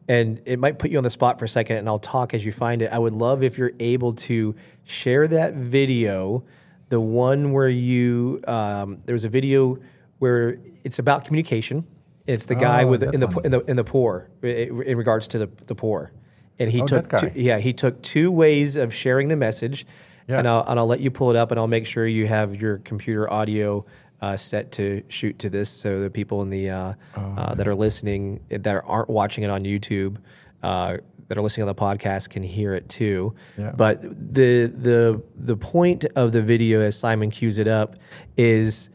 [0.07, 2.45] And it might put you on the spot for a second and I'll talk as
[2.45, 2.91] you find it.
[2.91, 6.43] I would love if you're able to share that video,
[6.89, 9.77] the one where you, um, there was a video
[10.19, 11.85] where it's about communication.
[12.25, 15.37] It's the guy oh, with in the in the in the poor in regards to
[15.37, 16.13] the the poor,
[16.57, 19.85] and he oh, took two, yeah he took two ways of sharing the message,
[20.29, 20.39] yeah.
[20.39, 22.61] and I'll and I'll let you pull it up and I'll make sure you have
[22.61, 23.85] your computer audio
[24.21, 27.67] uh, set to shoot to this, so the people in the uh, oh, uh, that
[27.67, 30.15] are listening that aren't watching it on YouTube
[30.63, 33.33] uh, that are listening on the podcast can hear it too.
[33.57, 33.71] Yeah.
[33.75, 37.95] But the the the point of the video, as Simon cues it up,
[38.37, 38.89] is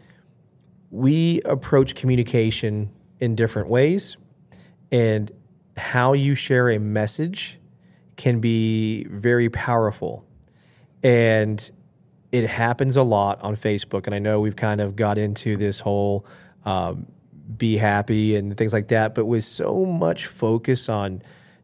[0.91, 4.17] we approach communication in different ways,
[4.91, 5.31] and
[5.77, 7.59] how you share a message
[8.17, 10.25] can be very powerful.
[11.03, 11.71] And
[12.33, 15.81] it happens a lot on Facebook, and I know we've kind of got into this
[15.81, 16.27] whole
[16.65, 17.07] um,
[17.57, 21.23] be happy and things like that, but with so much focus on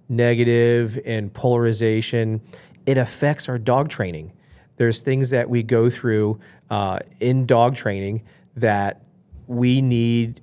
[0.09, 2.41] negative and polarization,
[2.87, 4.33] it affects our dog training.
[4.77, 6.41] There's things that we go through
[6.71, 8.23] uh, in dog training
[8.57, 9.03] that
[9.47, 10.41] we need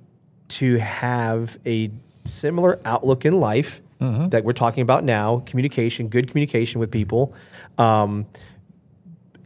[0.48, 1.90] to have a
[2.24, 4.28] similar outlook in life mm-hmm.
[4.28, 7.34] that we're talking about now communication, good communication with people.
[7.78, 8.26] Um,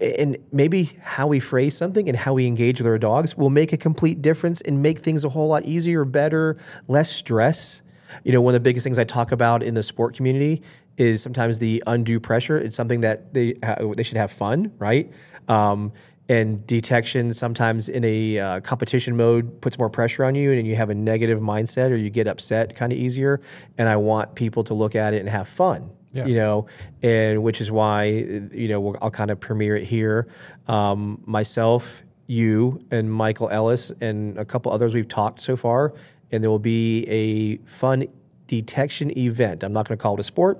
[0.01, 3.73] and maybe how we phrase something and how we engage with our dogs will make
[3.73, 7.81] a complete difference and make things a whole lot easier, better, less stress.
[8.25, 10.63] You know, one of the biggest things I talk about in the sport community
[10.97, 12.59] is sometimes the undue pressure.
[12.59, 13.55] It's something that they
[13.95, 15.13] they should have fun, right?
[15.49, 15.93] Um,
[16.29, 20.75] and detection sometimes in a uh, competition mode puts more pressure on you and you
[20.75, 23.41] have a negative mindset or you get upset kind of easier
[23.79, 26.25] and i want people to look at it and have fun yeah.
[26.25, 26.67] You know,
[27.03, 30.29] and which is why you know we'll, I'll kind of premiere it here.
[30.67, 35.93] Um, myself, you, and Michael Ellis, and a couple others we've talked so far,
[36.31, 38.05] and there will be a fun
[38.47, 39.63] detection event.
[39.63, 40.59] I'm not going to call it a sport.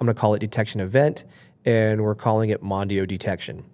[0.00, 1.24] I'm going to call it detection event,
[1.64, 3.64] and we're calling it Mondio Detection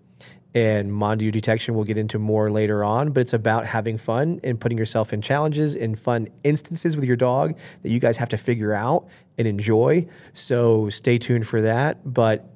[0.56, 4.58] and Mondio detection we'll get into more later on, but it's about having fun and
[4.58, 8.38] putting yourself in challenges and fun instances with your dog that you guys have to
[8.38, 10.06] figure out and enjoy.
[10.32, 12.10] So stay tuned for that.
[12.10, 12.50] But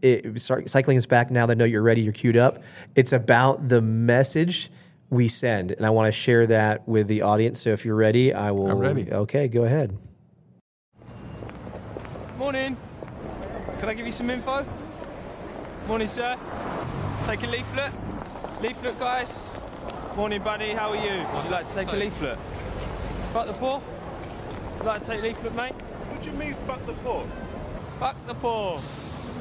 [0.00, 2.62] it, cycling is back now that I know you're ready, you're queued up.
[2.94, 4.70] It's about the message
[5.10, 7.60] we send, and I want to share that with the audience.
[7.60, 8.70] So if you're ready, I will.
[8.70, 9.10] I'm ready.
[9.10, 9.96] Okay, go ahead.
[12.38, 12.76] Morning.
[13.80, 14.64] Can I give you some info?
[15.86, 16.36] Morning, sir.
[17.24, 17.92] Take a leaflet.
[18.60, 19.60] Leaflet, guys.
[20.16, 20.70] Morning, buddy.
[20.70, 21.24] How are you?
[21.34, 22.38] Would you like to take a leaflet?
[23.32, 23.78] Buck the paw?
[23.78, 25.72] Would you like to take a leaflet, mate?
[25.72, 27.24] What do you mean, buck the paw?
[28.00, 28.78] Buck the paw.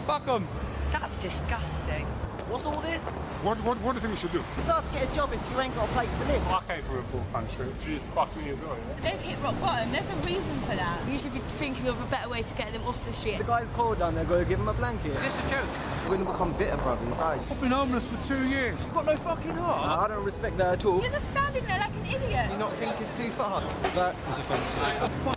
[0.05, 0.47] Fuck them.
[0.91, 2.05] That's disgusting.
[2.47, 3.01] What's all this?
[3.41, 4.43] What, what, what do you think we should do?
[4.55, 6.45] It's hard to get a job if you ain't got a place to live.
[6.47, 7.65] I came from a poor country.
[7.83, 9.09] She's fucked me as well, yeah?
[9.09, 9.91] They've hit rock bottom.
[9.91, 10.99] There's a reason for that.
[11.09, 13.39] You should be thinking of a better way to get them off the street.
[13.39, 15.13] The guy's cold down there, go give him a blanket.
[15.13, 15.69] Is this a joke?
[16.07, 17.39] We're gonna become bitter, bruv, inside.
[17.49, 18.85] I've been homeless for two years.
[18.85, 19.99] You've got no fucking heart.
[19.99, 21.01] I don't respect that at all.
[21.01, 22.51] You're just standing there like an idiot.
[22.51, 23.61] You not think it's too far?
[23.95, 25.35] That is offensive.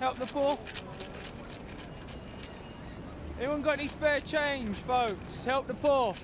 [0.00, 0.58] Help the poor.
[3.38, 5.44] Anyone got any spare change, folks?
[5.44, 6.14] Help the poor.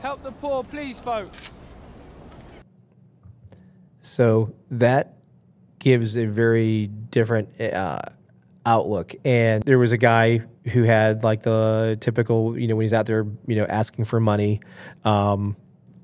[0.00, 1.58] Help the poor, please, folks.
[4.00, 5.16] So that
[5.78, 8.00] gives a very different uh,
[8.64, 9.14] outlook.
[9.24, 13.06] And there was a guy who had like the typical, you know, when he's out
[13.06, 14.60] there, you know, asking for money,
[15.04, 15.56] um,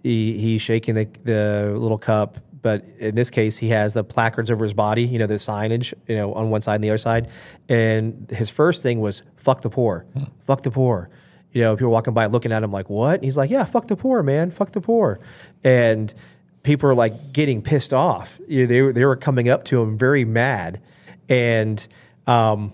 [0.03, 2.39] he, he's shaking the, the little cup.
[2.65, 5.93] But in this case, he has the placards over his body, you know, the signage,
[6.09, 7.29] you know, on one side and the other side.
[7.69, 10.07] And his first thing was, fuck the poor,
[10.41, 11.11] fuck the poor.
[11.53, 13.17] You know, people walking by looking at him like, what?
[13.17, 15.21] And he's like, yeah, fuck the poor, man, fuck the poor.
[15.63, 16.15] And
[16.63, 18.41] people are like getting pissed off.
[18.49, 20.81] You know, they were they were coming up to him very mad,
[21.29, 21.87] and
[22.27, 22.73] um,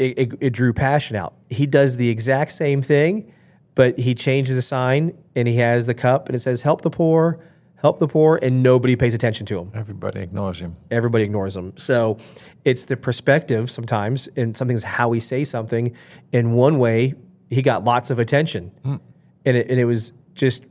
[0.00, 1.34] it, it, it drew passion out.
[1.48, 3.32] He does the exact same thing,
[3.76, 6.90] but he changes the sign and he has the cup and it says "Help the
[6.90, 7.38] poor,
[7.82, 9.70] help the poor," and nobody pays attention to him.
[9.74, 10.76] Everybody ignores him.
[10.90, 11.74] Everybody ignores him.
[11.76, 12.16] So
[12.64, 15.94] it's the perspective sometimes, and something's how we say something.
[16.32, 17.14] In one way,
[17.50, 20.64] he got lots of attention, and it, and it was just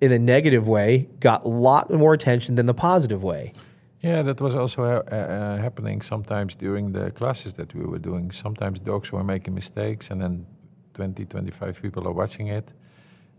[0.00, 3.52] in a negative way, got a lot more attention than the positive way.
[4.00, 8.30] Yeah, that was also uh, uh, happening sometimes during the classes that we were doing.
[8.30, 10.46] Sometimes dogs were making mistakes, and then
[10.94, 12.72] 20, 25 people are watching it.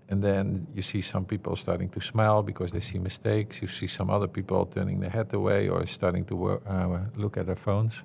[0.10, 3.62] And then you see some people starting to smile because they see mistakes.
[3.62, 7.38] You see some other people turning their head away or starting to wor- uh, look
[7.38, 8.04] at their phones.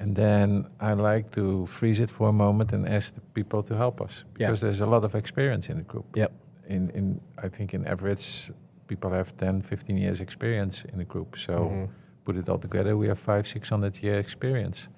[0.00, 3.74] And then I like to freeze it for a moment and ask the people to
[3.74, 6.06] help us because there's a lot of experience in the group.
[6.14, 6.32] Yep.
[6.68, 8.52] In, in I think in average,
[8.86, 11.36] people have 10, 15 years experience in the group.
[11.36, 11.88] So
[12.24, 14.88] put it all together, we have five, 600 year experience.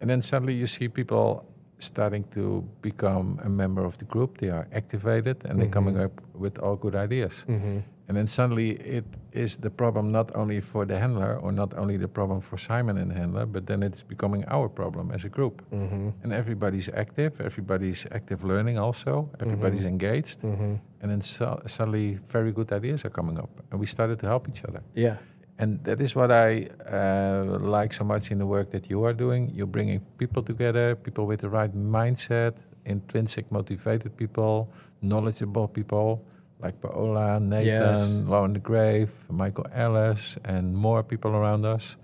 [0.00, 1.44] And then suddenly you see people
[1.78, 4.38] starting to become a member of the group.
[4.38, 6.04] They are activated and they're coming mm-hmm.
[6.04, 7.44] up with all good ideas.
[7.48, 7.78] Mm-hmm.
[8.08, 11.98] And then suddenly it is the problem not only for the handler or not only
[11.98, 15.28] the problem for Simon and the handler, but then it's becoming our problem as a
[15.28, 15.62] group.
[15.70, 16.08] Mm-hmm.
[16.22, 20.42] And everybody's active, everybody's active learning also, everybody's engaged.
[20.42, 23.50] And then so, suddenly very good ideas are coming up.
[23.70, 24.82] And we started to help each other.
[24.94, 25.16] Yeah.
[25.58, 29.12] And that is what I uh, like so much in the work that you are
[29.12, 29.50] doing.
[29.52, 36.24] You're bringing people together, people with the right mindset, intrinsic motivated people, knowledgeable people
[36.60, 38.22] like Paola, Nathan, Yes.
[38.26, 41.96] Lauren de Grave, Michael Ellis, and more people around us.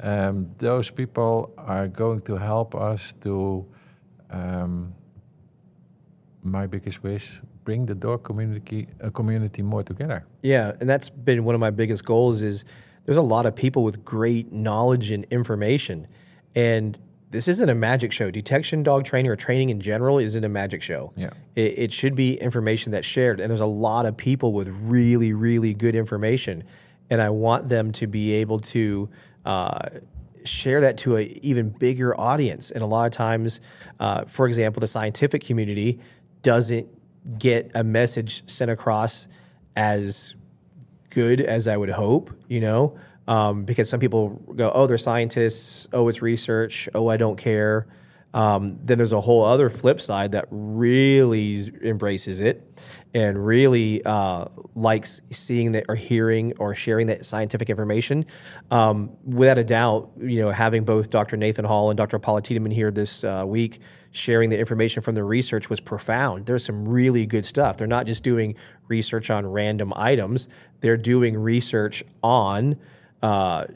[0.00, 3.64] Um, those people are going to help us to,
[4.30, 4.94] um,
[6.42, 10.24] my biggest wish, bring the dog community, uh, community more together.
[10.42, 12.64] Yeah, and that's been one of my biggest goals is
[13.04, 16.06] there's a lot of people with great knowledge and information.
[16.54, 16.98] And
[17.30, 18.30] this isn't a magic show.
[18.30, 21.12] Detection dog training or training in general isn't a magic show.
[21.16, 21.30] Yeah.
[21.56, 23.40] It, it should be information that's shared.
[23.40, 26.62] And there's a lot of people with really, really good information.
[27.10, 29.08] And I want them to be able to
[29.44, 29.88] uh,
[30.44, 32.70] share that to an even bigger audience.
[32.70, 33.60] And a lot of times,
[33.98, 36.00] uh, for example, the scientific community
[36.42, 36.86] doesn't
[37.38, 39.28] get a message sent across
[39.74, 40.34] as
[41.12, 42.96] good as I would hope, you know,
[43.28, 47.86] um, because some people go, oh, they're scientists, oh, it's research, oh, I don't care.
[48.34, 54.46] Um, then there's a whole other flip side that really embraces it and really uh,
[54.74, 58.24] likes seeing that or hearing or sharing that scientific information.
[58.70, 61.36] Um, without a doubt, you know, having both Dr.
[61.36, 62.18] Nathan Hall and Dr.
[62.18, 63.80] Paola Tiedemann here this uh, week
[64.12, 66.46] sharing the information from the research was profound.
[66.46, 67.78] There's some really good stuff.
[67.78, 68.54] They're not just doing
[68.88, 70.48] research on random items,
[70.80, 72.76] they're doing research on
[73.22, 73.66] uh,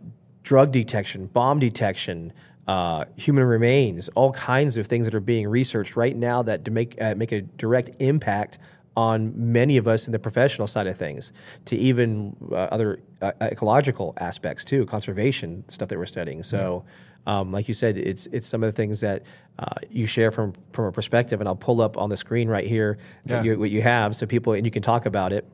[0.42, 2.32] drug detection, bomb detection,
[2.68, 7.00] uh, human remains, all kinds of things that are being researched right now that make
[7.00, 8.58] uh, make a direct impact
[8.96, 11.32] on many of us in the professional side of things,
[11.66, 16.42] to even uh, other uh, ecological aspects too, conservation stuff that we're studying.
[16.42, 16.84] So.
[17.26, 19.22] Um, like you said, it's it's some of the things that
[19.58, 22.66] uh, you share from from a perspective, and I'll pull up on the screen right
[22.66, 23.36] here Yeah.
[23.36, 25.44] what, you, what you have, so people and you can talk about it.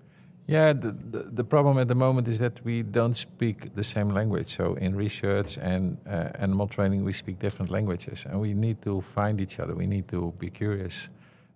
[0.48, 4.10] Yeah, the, the, the problem at the moment is that we don't speak the same
[4.12, 4.46] language.
[4.56, 9.00] So in research and uh, animal training, we speak different languages, and we need to
[9.00, 9.74] find each other.
[9.74, 11.08] We need to be curious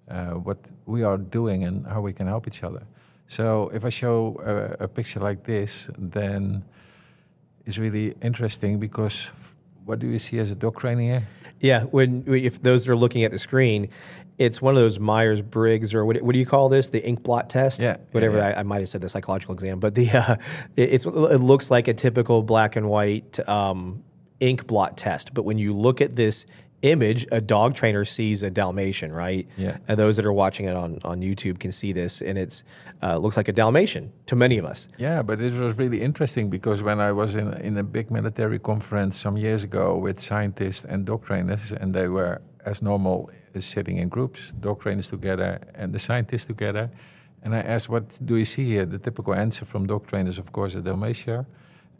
[0.08, 2.82] uh, what we are doing and how we can help each other.
[3.26, 4.36] So if I show
[4.78, 6.62] a, a picture like this, then
[7.66, 9.55] it's really interesting because f-
[9.86, 11.26] what do you see as a dog training here?
[11.60, 13.88] Yeah, when if those are looking at the screen,
[14.36, 16.90] it's one of those Myers Briggs or what, what do you call this?
[16.90, 17.80] The ink blot test.
[17.80, 18.36] Yeah, whatever.
[18.36, 18.56] yeah, yeah.
[18.56, 20.36] I, I might have said the psychological exam, but the uh,
[20.74, 24.02] it, it's it looks like a typical black and white um,
[24.40, 25.32] ink blot test.
[25.32, 26.46] But when you look at this
[26.82, 29.48] image, a dog trainer sees a Dalmatian, right?
[29.56, 29.78] Yeah.
[29.88, 32.64] And those that are watching it on on YouTube can see this, and it's
[33.02, 34.88] uh, looks like a Dalmatian to many of us.
[34.98, 38.58] Yeah, but it was really interesting because when I was in in a big military
[38.58, 43.64] conference some years ago with scientists and dog trainers, and they were as normal as
[43.64, 46.90] sitting in groups, dog trainers together and the scientists together.
[47.42, 50.50] And I asked, "What do you see here?" The typical answer from dog trainers, of
[50.52, 51.46] course, a Dalmatian.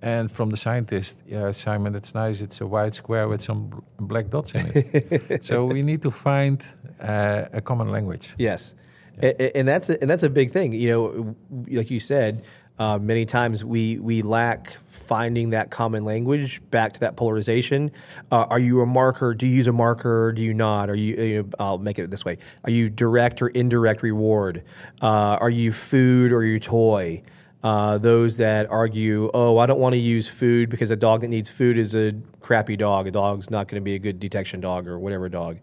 [0.03, 2.41] And from the scientist, yeah, Simon, it's nice.
[2.43, 5.45] It's a white square with some black dots in it.
[5.51, 6.63] so we need to find
[7.01, 8.35] uh, a common language.
[8.39, 8.75] Yes,
[9.23, 10.73] a- and that's a, and that's a big thing.
[10.75, 11.37] You know,
[11.71, 12.45] like you said,
[12.79, 16.61] uh, many times we we lack finding that common language.
[16.71, 17.91] Back to that polarization.
[18.31, 19.33] Uh, are you a marker?
[19.33, 20.31] Do you use a marker?
[20.33, 20.91] Do you not?
[20.91, 21.15] Are you?
[21.17, 22.37] you know, I'll make it this way.
[22.65, 24.63] Are you direct or indirect reward?
[25.01, 27.23] Uh, are you food or you toy?
[27.63, 31.29] Uh, those that argue, oh, I don't want to use food because a dog that
[31.29, 33.07] needs food is a crappy dog.
[33.07, 35.59] A dog's not going to be a good detection dog or whatever dog.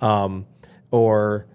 [0.00, 0.46] Um,
[0.90, 1.46] or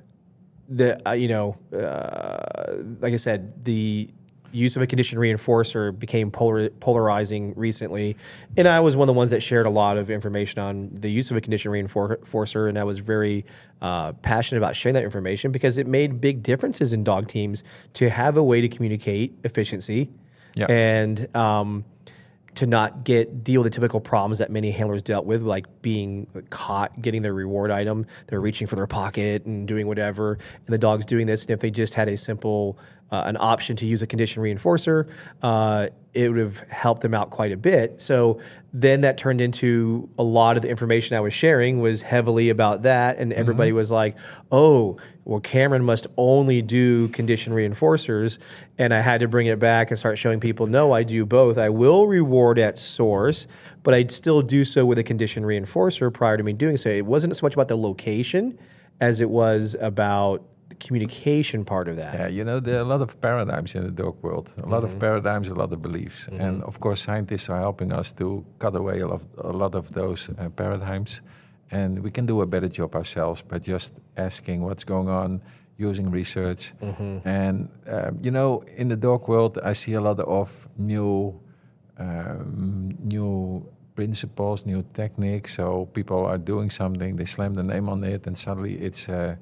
[0.68, 4.10] the uh, you know, uh, like I said, the
[4.54, 8.16] use of a condition reinforcer became polar, polarizing recently,
[8.56, 11.10] and I was one of the ones that shared a lot of information on the
[11.10, 13.46] use of a condition reinforcer, and I was very
[13.82, 18.10] uh, passionate about sharing that information because it made big differences in dog teams to
[18.10, 20.10] have a way to communicate efficiency
[20.56, 20.68] Yeah.
[20.70, 21.36] and.
[21.36, 21.86] Um,
[22.56, 26.28] to not get deal with the typical problems that many handlers dealt with, like being
[26.52, 30.78] caught getting their reward item, they're reaching for their pocket and doing whatever, and the
[30.78, 31.42] dog's doing this.
[31.42, 32.78] And if they just had a simple
[33.12, 35.08] uh, an option to use a condition reinforcer,
[35.42, 38.00] uh, it would have helped them out quite a bit.
[38.02, 38.40] So
[38.72, 42.84] then that turned into a lot of the information I was sharing was heavily about
[42.84, 44.16] that, and everybody was like,
[44.52, 48.38] "Oh, well, Cameron must only do condition reinforcers,"
[48.78, 51.58] and I had to bring it back and start showing people, "No, I do both.
[51.58, 53.48] I will reward at source,
[53.84, 57.06] but I'd still do so with a condition reinforcer prior to me doing so." It
[57.06, 58.58] wasn't so much about the location
[59.02, 60.44] as it was about
[60.86, 62.14] communication part of that.
[62.14, 64.52] Yeah, you know, there are a lot of paradigms in the dog world.
[64.64, 68.12] A lot of paradigms, a lot of beliefs, and of course, scientists are helping us
[68.14, 68.26] to
[68.60, 71.22] cut away a lot, a lot of those uh, paradigms.
[71.72, 75.42] And we can do a better job ourselves by just asking what's going on,
[75.78, 76.74] using research,
[77.26, 81.40] and um, you know, in the dog world, I see a lot of new,
[81.98, 83.66] um, new
[83.96, 85.56] principles, new techniques.
[85.56, 89.08] So people are doing something, they slam the name on it, and suddenly it's.
[89.10, 89.36] Uh,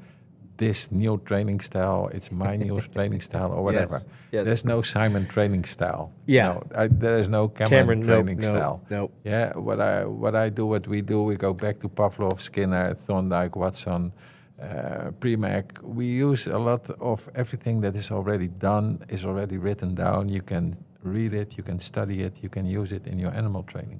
[0.62, 3.95] this new training style, it's my new training style, or whatever.
[3.95, 4.05] Yes,
[4.36, 4.45] yes.
[4.47, 6.14] There's no Simon training style.
[6.28, 6.47] Yeah.
[6.49, 8.78] No, I, there is no Cameron, Cameron, training nope, style.
[8.95, 9.12] nope.
[9.24, 12.93] Yeah, what I what I do, what we do, we go back to Pavlov, Skinner,
[13.05, 14.14] Thorndike, Watson,
[14.62, 15.66] uh, Premack.
[15.82, 20.30] We use a lot of everything that is already done, is already written down.
[20.30, 20.66] You can
[21.03, 23.99] read it, you can study it, you can use it in your animal training.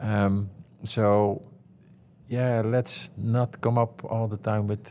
[0.00, 0.48] Um,
[0.84, 1.42] so,
[2.28, 4.84] yeah, let's not come up all the time with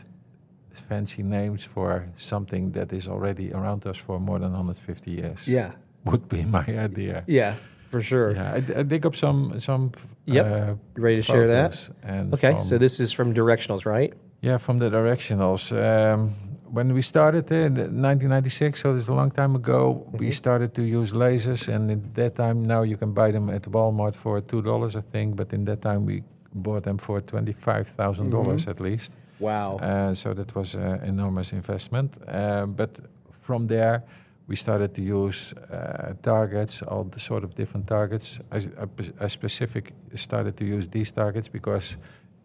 [0.74, 5.48] fancy names for something that is already around us for more than 150 years.
[5.48, 5.72] Yeah.
[6.06, 7.24] would be my idea.
[7.28, 7.56] Yeah,
[7.92, 8.32] for sure.
[8.34, 9.92] Yeah, I, I dig up some some.
[10.26, 10.46] Yep.
[10.46, 11.90] Uh, ready to share that?
[12.34, 14.14] Okay, so this is from directionals, right?
[14.42, 15.72] yeah, from the directionals.
[15.72, 16.34] Um,
[16.74, 20.32] when we started in 1996, so this is a long time ago, we Mm-hmm.
[20.44, 24.16] started to use lasers, and at that time, now you can buy them at Walmart
[24.16, 25.36] for two dollars, I think.
[25.36, 27.96] But in that time, we bought them for twenty-five
[28.32, 29.12] dollars at least.
[29.42, 29.78] Wow.
[29.78, 32.16] Uh, so that was an enormous investment.
[32.28, 33.00] Uh, but
[33.32, 34.04] from there,
[34.48, 38.40] we started to use uh, targets, all the sort of different targets.
[38.52, 41.98] I, I, I specific started to use these targets because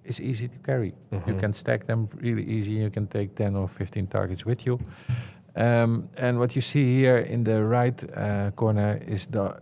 [0.05, 0.95] it's easy to carry.
[1.27, 2.73] You can stack them really easy.
[2.73, 4.79] You can take 10 or 15 targets with you.
[5.57, 9.59] Um, and what you see here in the right uh, corner is the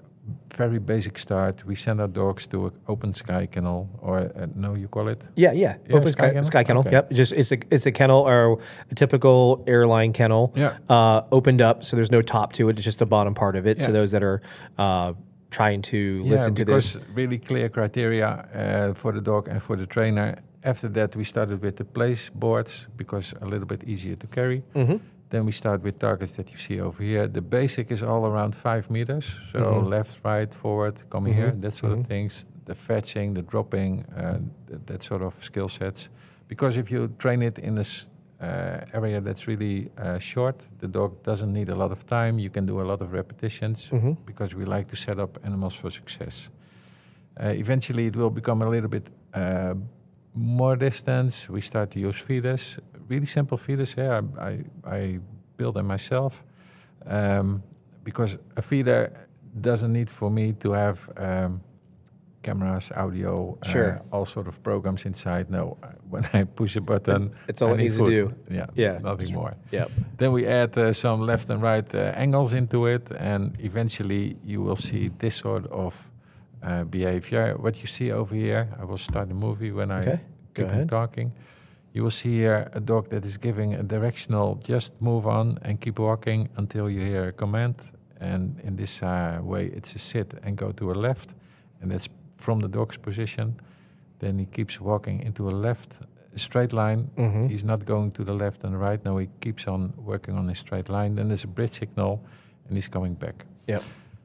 [0.56, 1.64] very basic start.
[1.66, 5.20] We send our dogs to an open sky kennel, or uh, no, you call it?
[5.36, 5.76] Yeah, yeah.
[5.88, 6.42] Yeah, Open sky sky, kennel?
[6.42, 6.80] sky kennel.
[6.82, 6.90] Okay.
[6.92, 7.10] Yep.
[7.12, 8.58] Just it's a it's a kennel or
[8.90, 10.52] a typical airline kennel.
[10.56, 10.76] Yeah.
[10.88, 12.76] Uh, opened up, so there's no top to it.
[12.76, 13.80] It's just the bottom part of it.
[13.80, 14.40] So those that are
[14.78, 15.12] uh,
[15.50, 16.96] trying to Yeah, listen to yeah, this.
[17.14, 20.36] really clear criteria uh, for the dog and for the trainer.
[20.62, 24.62] After that, we started with the place boards because a little bit easier to carry.
[24.74, 24.96] Mm-hmm.
[25.28, 27.26] Then we start with targets that you see over here.
[27.28, 29.88] The basic is all around five meters, so Mhm.
[29.90, 32.00] left, right, forward, come here, Mhm, that sort mhm.
[32.00, 32.46] of things.
[32.66, 36.10] The fetching, the dropping, uh, th- that sort of skill sets.
[36.48, 38.08] Because if you train it in a s-
[38.40, 40.56] uh, area that's really uh, short.
[40.78, 42.38] The dog doesn't need a lot of time.
[42.38, 44.16] You can do a lot of repetitions Mhm.
[44.26, 46.50] because we like to set up animals for success.
[47.40, 49.74] Uh, eventually, it will become a little bit uh,
[50.34, 51.48] more distance.
[51.52, 52.78] We start to use feeders,
[53.08, 53.94] really simple feeders.
[53.94, 54.12] here.
[54.38, 55.18] I, I, I
[55.56, 56.42] build them myself
[57.06, 57.62] um,
[58.04, 59.12] because a feeder
[59.60, 61.60] doesn't need for me to have um,
[62.42, 64.00] cameras, audio, Sure.
[64.10, 65.48] uh, all sort of programs inside.
[65.50, 68.34] No, uh, when I push a button, It's all I it need needs to do.
[68.50, 68.98] Yeah, Yeah.
[69.02, 69.54] nothing more.
[69.72, 69.90] Yep.
[70.16, 74.60] Then we add uh, some left and right uh, angles into it, and eventually you
[74.62, 76.10] will see this sort of
[76.62, 77.54] uh, behavior.
[77.58, 80.20] What you see over here, I will start the movie when I Okay,
[80.54, 81.32] keep on talking.
[81.94, 85.80] You will see here a dog that is giving a directional, just move on and
[85.80, 87.76] keep walking until you hear a command.
[88.20, 91.30] And in this uh, way, it's a sit and go to a left,
[91.80, 93.54] and that's from the dog's position.
[94.18, 95.94] Then he keeps walking into a left
[96.36, 97.10] straight line.
[97.16, 97.48] Mhm.
[97.48, 99.04] He's not going to the left and right.
[99.04, 101.14] No, he keeps on working on a straight line.
[101.14, 102.18] Then there's a bridge signal,
[102.66, 103.44] and he's coming back.
[103.68, 103.82] Yep.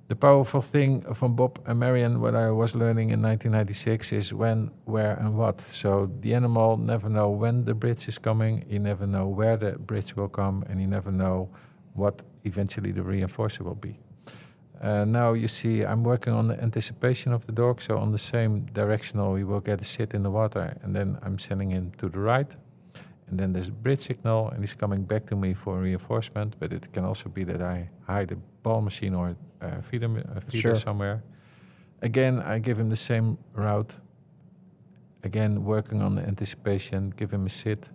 [0.09, 4.71] The powerful thing from Bob and Marian, what I was learning in 1996, is when,
[4.85, 5.61] where, and what.
[5.71, 8.65] So the animal never know when the bridge is coming.
[8.67, 11.51] You never know where the bridge will come, and you never know
[11.93, 13.99] what eventually the reinforcer will be.
[14.81, 17.79] Uh, now you see I'm working on the anticipation of the dog.
[17.79, 21.19] So on the same directional, he will get a sit in the water, and then
[21.21, 22.51] I'm sending him to the right.
[23.27, 26.55] And then there's a bridge signal, and he's coming back to me for reinforcement.
[26.57, 30.15] But it can also be that I hide a ball machine or uh, feed him
[30.47, 30.75] feeder Sure.
[30.75, 31.23] somewhere.
[32.01, 33.95] Again, I give him the same route.
[35.23, 37.89] Again, working on the anticipation, give him a sit.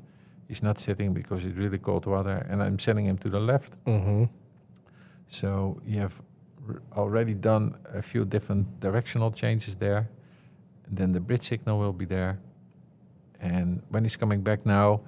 [0.49, 3.83] He's not sitting because it's really cold water, and I'm sending him to the left.
[3.87, 4.25] Mm-hmm.
[5.27, 6.21] So you have
[6.69, 10.11] r- already done a few different directional changes there.
[10.87, 12.39] And then the bridge signal will be there.
[13.41, 15.01] And when he's coming back now,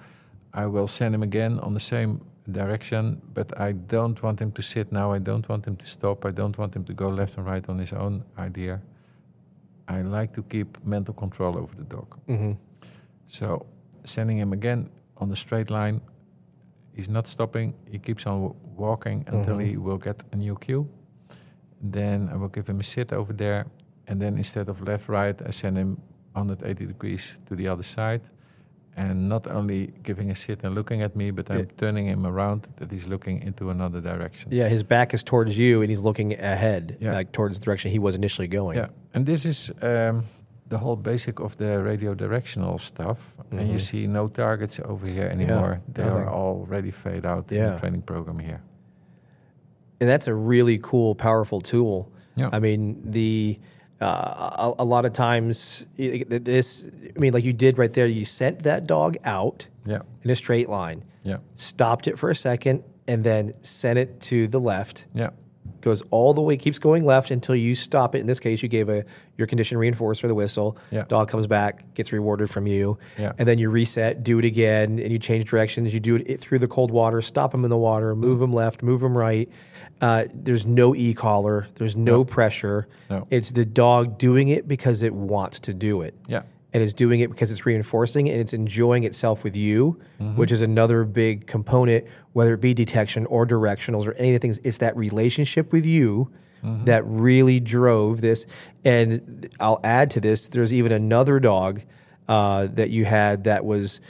[0.54, 2.20] I will send him again on the same
[2.52, 5.12] direction, but I don't want him to sit now.
[5.12, 6.24] I don't want him to stop.
[6.24, 8.80] I don't want him to go left and right on his own idea.
[9.88, 12.18] I like to keep mental control over the dog.
[12.28, 12.52] Mm-hmm.
[13.26, 13.66] So
[14.04, 14.88] sending him again
[15.18, 16.00] on the straight line,
[16.92, 17.74] he's not stopping.
[17.90, 19.64] He keeps on w- walking until Mhm.
[19.70, 20.86] he will get a new cue.
[21.80, 23.66] Then I will give him a sit over there,
[24.08, 25.98] and then instead of left right, I send him
[26.34, 28.20] 180 degrees to the other side,
[28.96, 31.64] and not only giving a sit and looking at me, but I'm Yeah.
[31.76, 34.50] turning him around that he's looking into another direction.
[34.52, 37.12] Yeah, his back is towards you, and he's looking ahead, Yeah.
[37.18, 38.78] like towards the direction he was initially going.
[38.78, 40.24] Yeah, and this is um,
[40.68, 43.18] the whole basic of the radio directional stuff.
[43.50, 43.80] And you Mhm.
[43.80, 45.80] see no targets over here anymore.
[45.92, 46.28] They are nothing.
[46.28, 48.60] already fade out in the training program here.
[50.00, 52.10] and that's a really cool, powerful tool.
[52.34, 52.50] Yeah.
[52.52, 53.58] I mean, the
[54.00, 56.88] uh, a, a lot of times this.
[57.16, 58.06] I mean, like you did right there.
[58.06, 62.34] You sent that dog out Yeah, in a straight line, yeah, stopped it for a
[62.34, 65.06] second, and then sent it to the left.
[65.14, 65.30] yeah,
[65.86, 68.18] Goes all the way, keeps going left until you stop it.
[68.18, 69.04] In this case, you gave a
[69.36, 70.76] your condition reinforcer the whistle.
[70.90, 71.04] Yeah.
[71.06, 73.34] Dog comes back, gets rewarded from you, Yeah.
[73.38, 75.94] and then you reset, do it again, and you change directions.
[75.94, 78.82] You do it through the cold water, stop them in the water, move them left,
[78.82, 79.48] move them right.
[80.00, 82.24] Uh, there's no e collar, there's no No.
[82.24, 82.88] pressure.
[83.08, 83.28] No.
[83.30, 86.42] It's the dog doing it because it wants to do it yeah,
[86.76, 90.36] and it's doing it because it's reinforcing and it's enjoying itself with you, Mm-hmm.
[90.36, 92.04] which is another big component,
[92.34, 94.58] whether it be detection or directionals or any of the things.
[94.62, 96.30] It's that relationship with you
[96.64, 96.84] Mm-hmm.
[96.84, 98.44] that really drove this.
[98.84, 101.82] And I'll add to this: there's even another dog
[102.28, 104.00] uh, that you had that was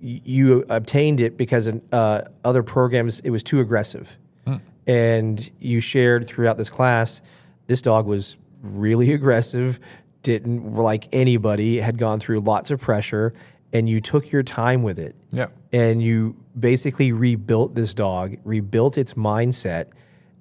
[0.00, 4.56] you obtained it because in uh, other programs it was too aggressive, Hmm.
[4.86, 7.22] and you shared throughout this class.
[7.68, 9.80] This dog was really aggressive,
[10.24, 13.32] didn't like anybody, had gone through lots of pressure,
[13.72, 18.98] and you took your time with it yeah, and you basically rebuilt this dog, rebuilt
[18.98, 19.86] its mindset,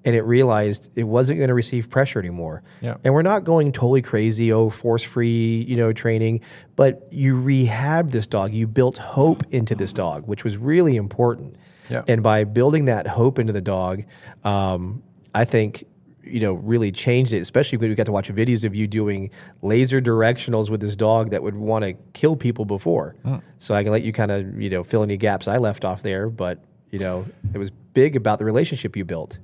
[0.06, 2.62] and it realized it wasn't going to receive pressure anymore.
[2.82, 2.98] Yeah.
[3.04, 6.42] And we're not going totally crazy, oh, force free, you know, training,
[6.76, 8.54] but you rehabbed this dog.
[8.54, 11.56] You built hope into this dog, which was really important.
[11.90, 12.04] Yeah.
[12.08, 14.04] And by building that hope into the dog,
[14.44, 15.04] um,
[15.34, 15.86] I think
[16.24, 17.40] you know really changed it.
[17.40, 19.30] Especially when we got to watch videos of you doing
[19.62, 23.16] laser directionals with this dog that would want to kill people before.
[23.24, 23.38] Hmm.
[23.60, 26.04] So I can let you kind of you know fill any gaps I left off
[26.04, 29.38] there, but you know it was big about the relationship you built.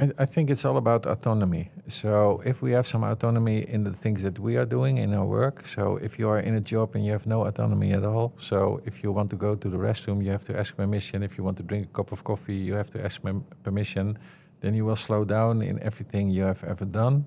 [0.00, 1.70] I, I think it's all about autonomy.
[1.88, 5.24] So if we have some autonomy in the things that we are doing in our
[5.24, 8.32] work, so if you are in a job and you have no autonomy at all,
[8.36, 11.22] so if you want to go to the restroom, you have to ask permission.
[11.22, 13.20] If you want to drink a cup of coffee, you have to ask
[13.64, 14.18] permission.
[14.60, 17.24] Then you will slow down in everything you have ever done.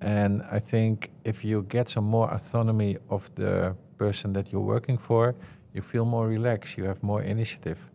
[0.00, 4.98] And I think if you get some more autonomy of the person that you're working
[4.98, 5.34] for,
[5.72, 7.90] you feel more relaxed, you have more initiative.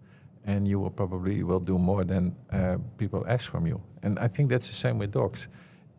[0.46, 3.82] and you will probably will do more than uh, people ask from you.
[4.04, 5.48] And I think that's the same with dogs.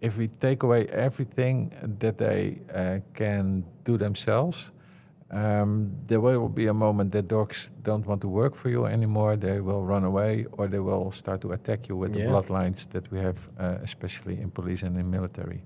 [0.01, 4.73] If we take away everything that they uh, can do themselves,
[5.33, 9.37] um, there will be a moment that dogs don't want to work for you anymore.
[9.37, 12.25] They will run away, or they will start to attack you with Yeah.
[12.25, 15.63] the bloodlines that we have, uh, especially in police and in military.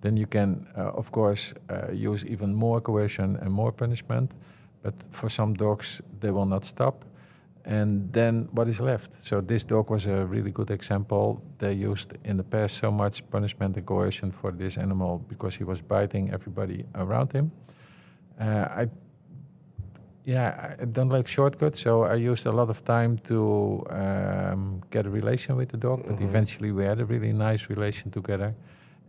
[0.00, 4.34] Then you can, uh, of course, uh, use even more coercion and more punishment.
[4.82, 7.04] But for some dogs, they will not stop.
[7.64, 9.10] And then what is left?
[9.22, 11.42] So this dog was a really good example.
[11.58, 15.64] They used in the past so much punishment and coercion for this animal because he
[15.64, 17.50] was biting everybody around him.
[18.40, 18.44] Uh,
[18.82, 18.88] I,
[20.24, 25.06] yeah, I don't like shortcuts, so I used a lot of time to um, get
[25.06, 26.02] a relation with the dog.
[26.06, 26.24] But Mhm.
[26.24, 28.54] eventually, we had a really nice relation together.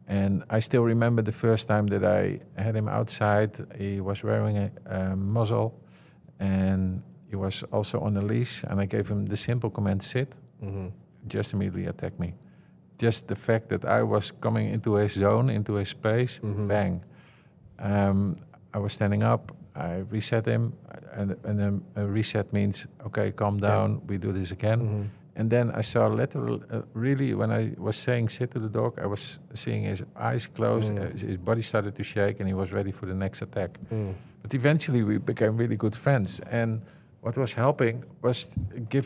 [0.08, 3.52] And I still remember the first time that I had him outside.
[3.78, 5.72] He was wearing a, a muzzle,
[6.40, 8.64] and he was also on a leash.
[8.70, 10.92] And I gave him the simple command "sit." Mhm.
[11.28, 12.34] Just immediately attacked me.
[13.02, 16.68] Just the fact that I was coming into his zone, into his space, Mhm.
[16.68, 17.02] bang.
[17.80, 18.36] Um,
[18.76, 19.52] I was standing up.
[19.76, 20.74] I reset him,
[21.14, 23.70] and, and then a reset means okay, calm Yeah.
[23.70, 24.02] down.
[24.08, 24.80] We do this again.
[24.82, 25.10] Mhm.
[25.38, 28.98] And then I saw literal, uh, really, when I was saying sit to the dog,
[29.04, 31.12] I was seeing his eyes closed, Mm.
[31.12, 33.78] his, his body started to shake, and he was ready for the next attack.
[33.92, 34.14] Mm.
[34.42, 36.40] But eventually, we became really good friends.
[36.52, 36.82] And
[37.22, 38.56] what was helping was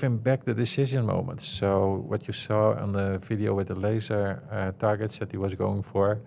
[0.03, 1.45] him back the decision moments.
[1.45, 5.55] So, what you saw on the video with the laser uh, targets that he was
[5.55, 6.20] going for,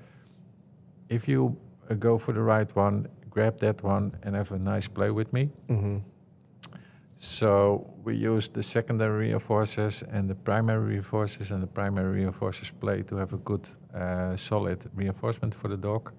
[1.08, 1.56] if you
[1.90, 5.32] uh, go for the right one, grab that one, and have a nice play with
[5.32, 5.48] me.
[5.68, 6.00] Mhm.
[7.16, 13.02] So we use the secondary reinforcers and the primary reinforcers, and the primary reinforcers play
[13.02, 16.10] to have a good, uh, solid reinforcement for the dog.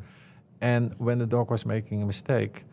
[0.62, 2.66] And when the dog was making a mistake,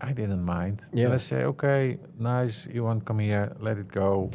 [0.00, 0.80] I didn't mind.
[0.92, 1.08] Yeah.
[1.10, 4.30] Let's say, okay, nice, you want to come here, let it go.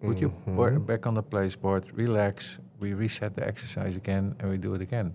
[0.00, 0.54] Put you Mhm.
[0.56, 2.58] wor- back on the place board, relax.
[2.78, 5.14] We reset the exercise again, and we do it again.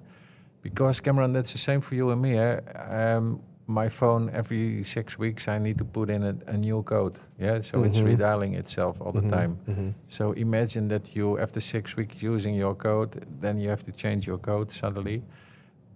[0.61, 2.37] Because Cameron, that's the same for you and me.
[2.37, 2.59] Eh?
[2.89, 7.17] Um, my phone every six weeks, I need to put in a, a new code.
[7.39, 8.17] Yeah, so it's Mhm.
[8.17, 9.29] redialing itself all the Mhm.
[9.29, 9.57] time.
[9.67, 9.93] Mhm.
[10.09, 14.27] So imagine that you, after six weeks using your code, then you have to change
[14.27, 15.21] your code suddenly.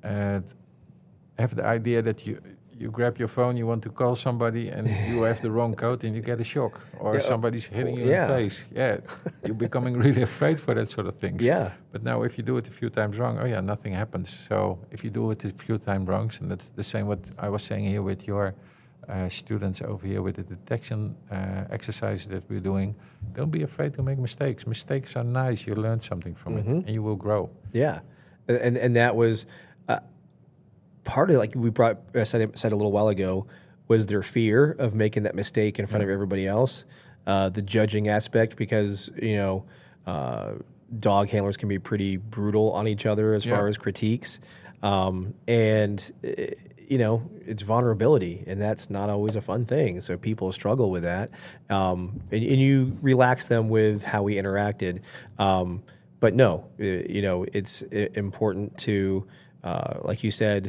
[0.03, 0.39] Uh,
[1.37, 2.37] have the idea that you
[2.77, 6.03] you grab your phone, you want to call somebody, and you have the wrong code,
[6.03, 8.23] and you get a shock, or Yeah, uh, somebody's hitting you yeah.
[8.23, 8.65] in the face.
[8.75, 8.97] Yeah,
[9.45, 11.41] you're becoming really afraid for that sort of things.
[11.41, 11.71] Yeah.
[11.91, 14.29] But now, if you do it a few times wrong, oh yeah, nothing happens.
[14.49, 17.49] So if you do it a few times wrong, and that's the same what I
[17.49, 18.53] was saying here with your
[19.07, 22.95] uh, students over here with the detection uh, exercises that we're doing,
[23.33, 24.65] don't be afraid to make mistakes.
[24.67, 25.67] Mistakes are nice.
[25.67, 26.85] You learn something from it, Mhm.
[26.85, 27.49] and you will grow.
[27.71, 27.99] Yeah,
[28.47, 29.45] and and, that was
[31.05, 33.47] part of like we brought I said said a little while ago
[33.87, 36.83] was their fear of making that mistake in front of everybody else,
[37.25, 39.65] uh, the judging aspect because you know
[40.05, 40.53] uh,
[40.99, 44.39] dog handlers can be pretty brutal on each other as far as critiques,
[44.83, 46.11] um, and.
[46.27, 46.43] uh,
[46.87, 50.01] you know, it's vulnerability, and that's not always a fun thing.
[50.01, 51.31] So people struggle with that,
[51.67, 55.01] um, and, and you relax them with how we interacted.
[55.39, 55.81] Um,
[56.19, 59.25] but no, uh, you know, it's important to,
[59.65, 60.61] uh, like you said,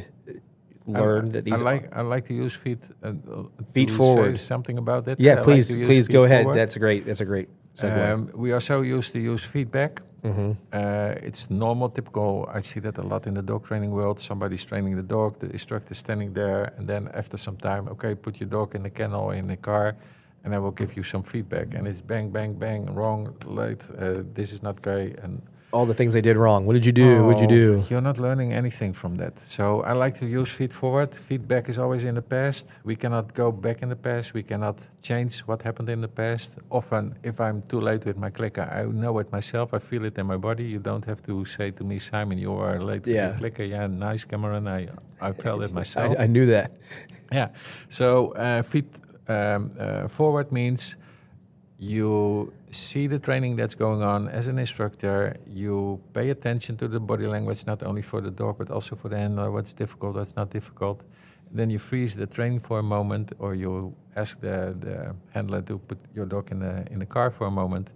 [0.87, 1.61] learn I, that these.
[1.61, 2.81] I like I like to use feet.
[3.03, 3.43] Uh, uh,
[3.73, 4.37] Feet forward.
[4.37, 5.07] Something about.
[5.07, 6.43] I yeah, like please, use please go ahead.
[6.43, 6.57] forward.
[6.59, 7.05] That's a great.
[7.05, 8.13] That's a great segue.
[8.13, 10.01] Um, we are so used to use feedback.
[10.23, 10.57] Mhm.
[10.73, 12.49] Uh, it's normal, typical.
[12.57, 14.19] I see that a lot in the dog training world.
[14.19, 18.39] Somebody's training the dog, the instructor standing there, and then after some time, okay, put
[18.39, 19.95] your dog in the kennel in the car,
[20.43, 21.75] and I will give you some feedback.
[21.75, 23.83] And it's bang, bang, bang, wrong, late.
[23.91, 25.41] Uh, this is not great, and
[25.73, 26.65] All the things they did wrong.
[26.65, 27.25] What did you do?
[27.25, 27.83] What'd you Oh, do?
[27.89, 29.37] You're not learning anything from that.
[29.49, 31.13] So I like to use feed forward.
[31.13, 32.65] Feedback is always in the past.
[32.85, 34.33] We cannot go back in the past.
[34.33, 36.53] We cannot change what happened in the past.
[36.69, 39.73] Often, if I'm too late with my clicker, I know it myself.
[39.73, 40.63] I feel it in my body.
[40.63, 43.29] You don't have to say to me, Simon, you are late with Yeah.
[43.31, 43.63] your clicker.
[43.63, 44.69] Yeah, nice, Cameron.
[44.69, 44.87] I,
[45.19, 46.15] I felt it myself.
[46.17, 46.71] I, I knew that.
[47.29, 47.49] Yeah.
[47.89, 48.85] So uh, feed
[49.27, 50.95] um, uh, forward means
[51.77, 55.35] you see the training that's going on as an instructor.
[55.47, 59.09] You pay attention to the body language, not only for the dog but also for
[59.09, 59.51] the handler.
[59.51, 61.03] What's difficult, what's not difficult.
[61.51, 65.77] Then you freeze the training for a moment, or you ask the, the handler to
[65.77, 67.91] put your dog in the in the car for a moment,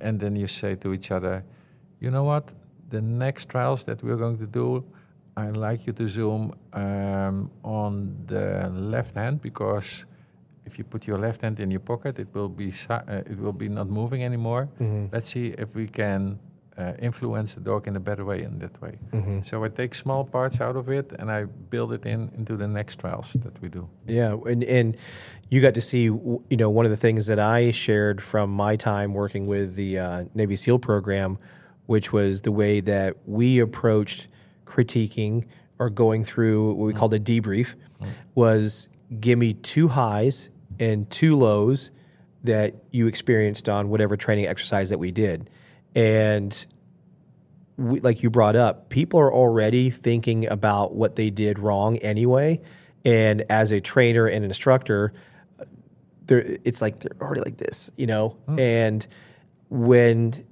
[0.00, 1.42] and then you say to each other,
[2.00, 2.52] "You know what?
[2.90, 4.84] The next trials that we're going to do,
[5.36, 10.04] I'd like you to zoom um, on the left hand because
[10.70, 13.38] if you put your left hand in your pocket, it will be si- uh, it
[13.44, 14.68] will be not moving anymore.
[14.78, 15.08] Mhm.
[15.12, 16.38] Let's see if we can
[16.78, 18.94] uh, influence the dog in a better way in that way.
[19.12, 19.44] Mhm.
[19.44, 21.40] So I take small parts out of it and I
[21.74, 23.82] build it in into the next trials that we do.
[24.18, 24.96] Yeah, and and
[25.52, 26.04] you got to see,
[26.52, 29.90] you know, one of the things that I shared from my time working with the
[29.98, 31.36] uh, Navy SEAL program,
[31.86, 34.28] which was the way that we approached
[34.64, 35.44] critiquing
[35.78, 37.74] or going through what we called a debrief,
[38.34, 38.88] was
[39.20, 40.48] give me two highs
[40.80, 41.90] and two lows
[42.42, 45.50] that you experienced on whatever training exercise that we did,
[45.94, 46.66] and
[47.76, 52.60] we, like you brought up, people are already thinking about what they did wrong anyway.
[53.04, 55.14] And as a trainer and instructor,
[56.28, 58.30] it's like they're already like this, you know?
[58.46, 58.58] Hmm.
[58.58, 59.06] And
[59.70, 60.46] when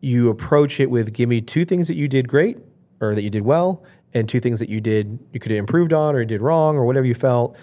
[0.00, 2.58] you approach it with give me two things that you did great
[3.00, 5.92] or that you did well, and two things that you did you could have improved
[5.92, 7.56] on or did wrong or whatever you felt,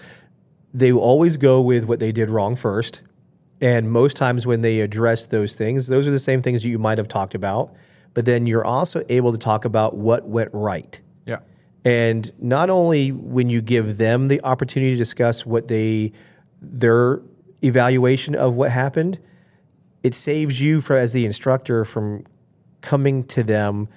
[0.76, 3.00] they always go with what they did wrong first.
[3.62, 6.78] And most times when they address those things, those are the same things that you
[6.78, 7.74] might have talked about.
[8.12, 11.00] But then you're also able to talk about what went right.
[11.24, 11.38] Yeah.
[11.82, 16.12] And not only when you give them the opportunity to discuss what they
[16.60, 17.22] their
[17.62, 19.18] evaluation of what happened,
[20.02, 22.24] it saves you for as the instructor from
[22.82, 23.88] coming to them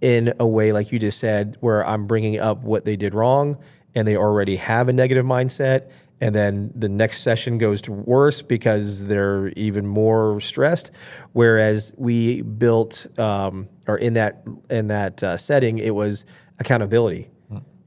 [0.00, 3.58] in a way like you just said where I'm bringing up what they did wrong
[3.94, 5.90] and they already have a negative mindset
[6.20, 10.90] and then the next session goes to worse because they're even more stressed.
[11.32, 16.24] Whereas we built um, or in that in that uh, setting it was
[16.58, 17.30] accountability.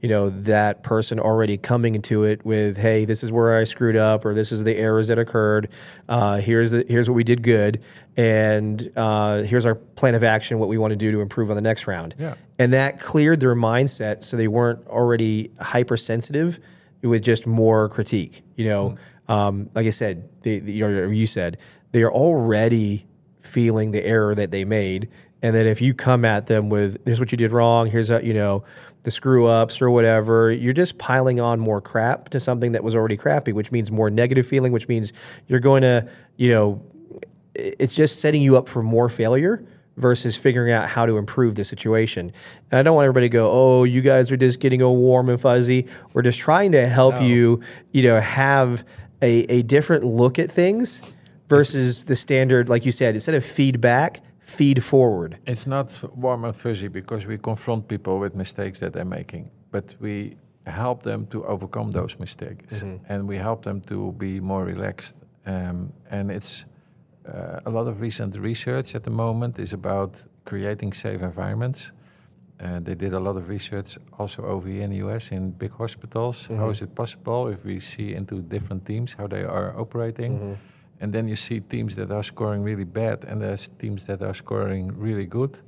[0.02, 3.96] You know that person already coming into it with hey this is where i screwed
[3.96, 5.68] up or this is the errors that occurred.
[6.08, 7.82] Uh, here's the here's what we did good.
[8.16, 11.56] And uh, here's our plan of action what we want to do to improve on
[11.56, 12.14] the next round.
[12.18, 12.36] Yeah.
[12.58, 16.58] and that cleared their mindset so they weren't already hypersensitive
[17.02, 18.96] with just more critique you know?
[19.28, 21.58] Um, like i said they, they, or you said
[21.92, 23.06] they're already
[23.40, 25.08] feeling the error that they made.
[25.42, 27.86] And then if you come at them with here's what you did wrong.
[27.88, 28.64] Here's how you know
[29.02, 32.94] the screw ups or whatever you're just piling on more crap to something that was
[32.94, 35.10] already crappy which means more negative feeling which means
[35.46, 36.82] you're going to you know
[37.54, 39.64] it's just setting you up for more failure
[40.00, 42.32] versus figuring out how to improve the situation.
[42.70, 45.28] And I don't want everybody to go, "Oh, you guys are just getting all warm
[45.28, 47.22] and fuzzy." We're just trying to help No.
[47.22, 47.60] you,
[47.92, 48.84] you know, have
[49.22, 51.02] a, a different look at things
[51.48, 55.36] versus the standard, like you said, instead of feedback, feed forward.
[55.46, 55.86] It's not
[56.16, 60.36] warm and fuzzy because we confront people with mistakes that they're making, but we
[60.66, 65.14] help them to overcome those mistakes and we help them to be more relaxed.
[65.46, 66.66] Um, and it's
[67.32, 71.92] uh, a lot of recent research at the moment is about creating safe environments.
[72.60, 75.72] Uh, they did a lot of research also over here in the US in big
[75.72, 76.48] hospitals.
[76.58, 80.38] How is it possible if we see into different teams how they are operating?
[81.00, 84.34] And then you see teams that are scoring really bad, and there's teams that are
[84.34, 85.58] scoring really good.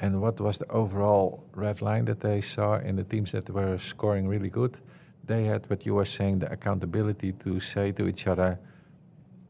[0.00, 3.78] And what was the overall red line that they saw in the teams that were
[3.78, 4.80] scoring really good?
[5.24, 8.58] They had what you were saying the accountability to say to each other,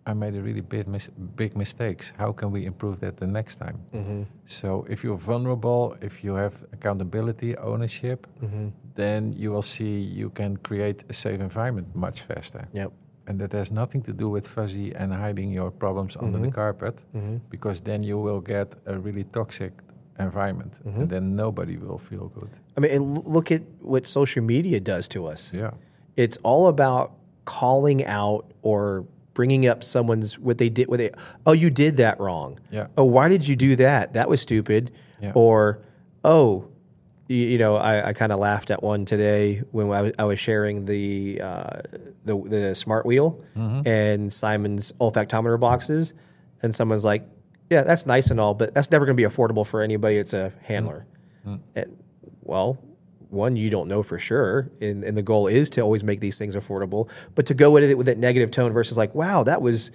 [0.05, 2.12] I made a really big, mis- big mistakes.
[2.18, 3.78] How can we improve that the next time?
[3.94, 4.22] Mm-hmm.
[4.46, 8.68] So if you're vulnerable, if you have accountability, ownership, mm-hmm.
[8.94, 12.66] then you will see you can create a safe environment much faster.
[12.72, 12.92] Yep.
[13.28, 16.55] And that has nothing to do with fuzzy and hiding your problems under the mm-hmm.
[16.55, 17.00] carpet,
[17.48, 19.72] because then you will get a really toxic
[20.18, 22.50] environment, and then nobody will feel good.
[22.76, 25.53] I mean, and look at what social media does to us.
[25.55, 25.70] Yeah.
[26.16, 27.12] It's all about
[27.44, 29.05] calling out or
[29.35, 30.89] bringing up someone's what they did.
[30.89, 31.11] What they
[31.47, 32.61] oh, you did that wrong.
[32.70, 32.89] Yeah.
[32.97, 34.12] Oh, why did you do that?
[34.14, 34.93] That was stupid.
[35.20, 35.33] Yeah.
[35.35, 35.83] Or
[36.24, 36.68] oh,
[37.28, 40.85] you, you know, I, I kind of laughed at one today when I was, sharing
[40.85, 41.80] the uh,
[42.24, 43.43] the the smart wheel
[43.87, 46.12] and Simon's olfactometer boxes,
[46.62, 47.26] and someone's like,
[47.70, 50.16] "Yeah, that's nice and all, but that's never going to be affordable for anybody.
[50.16, 51.07] It's a handler."
[51.74, 51.97] And,
[52.43, 52.78] well,
[53.33, 56.39] one, you don't know for sure, and, and the goal is to always make these
[56.39, 57.09] things affordable.
[57.35, 59.91] But to go with it with that negative tone versus like, wow, that was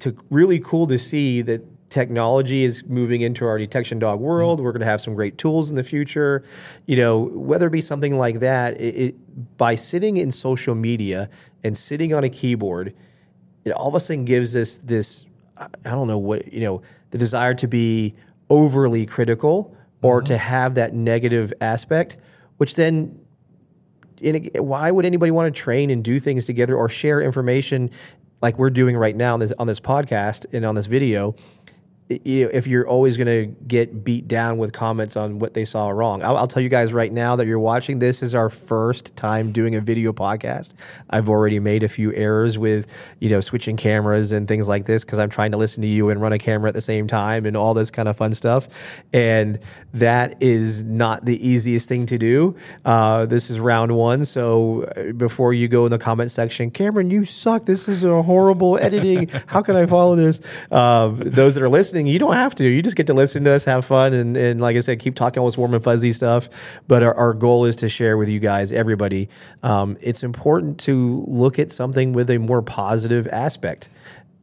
[0.00, 4.26] to really cool to see that technology is moving into our detection dog mm-hmm.
[4.26, 4.60] world.
[4.60, 6.44] We're going to have some great tools in the future.
[6.86, 11.30] You know, whether it be something like that, it, it, by sitting in social media
[11.64, 12.94] and sitting on a keyboard,
[13.64, 15.26] it all of a sudden gives us this
[15.56, 18.14] I I don't know what you know the desire to be
[18.50, 20.40] overly critical or to mm-hmm.
[20.40, 22.16] have that negative aspect,
[22.58, 23.18] which then
[24.22, 27.90] a, why would anybody want to train and do things together or share information
[28.40, 31.34] like we're doing right now on this on this podcast and on this video?
[32.08, 35.64] You know, if you're always going to get beat down with comments on what they
[35.64, 36.22] saw wrong.
[36.22, 39.52] I'll, I'll tell you guys right now that you're watching this is our first time
[39.52, 40.72] doing a video podcast.
[41.10, 42.86] I've already made a few errors with,
[43.20, 46.08] you know, switching cameras and things like this because I'm trying to listen to you
[46.08, 48.68] and run a camera at the same time and all this kind of fun stuff.
[49.12, 49.58] And
[49.92, 52.56] that is not the easiest thing to do.
[52.84, 54.24] Uh, this is round one.
[54.24, 57.66] So uh, before you go in the comment section, Cameron, you suck.
[57.66, 59.28] This is a horrible editing.
[59.46, 60.40] How can I follow this?
[60.70, 62.64] Uh, those that are listening, you don't have to.
[62.68, 65.14] You just get to listen to us, have fun, and, and like I said, keep
[65.14, 66.48] talking all this warm and fuzzy stuff.
[66.86, 69.28] But our, our goal is to share with you guys, everybody.
[69.62, 73.88] Um, it's important to look at something with a more positive aspect.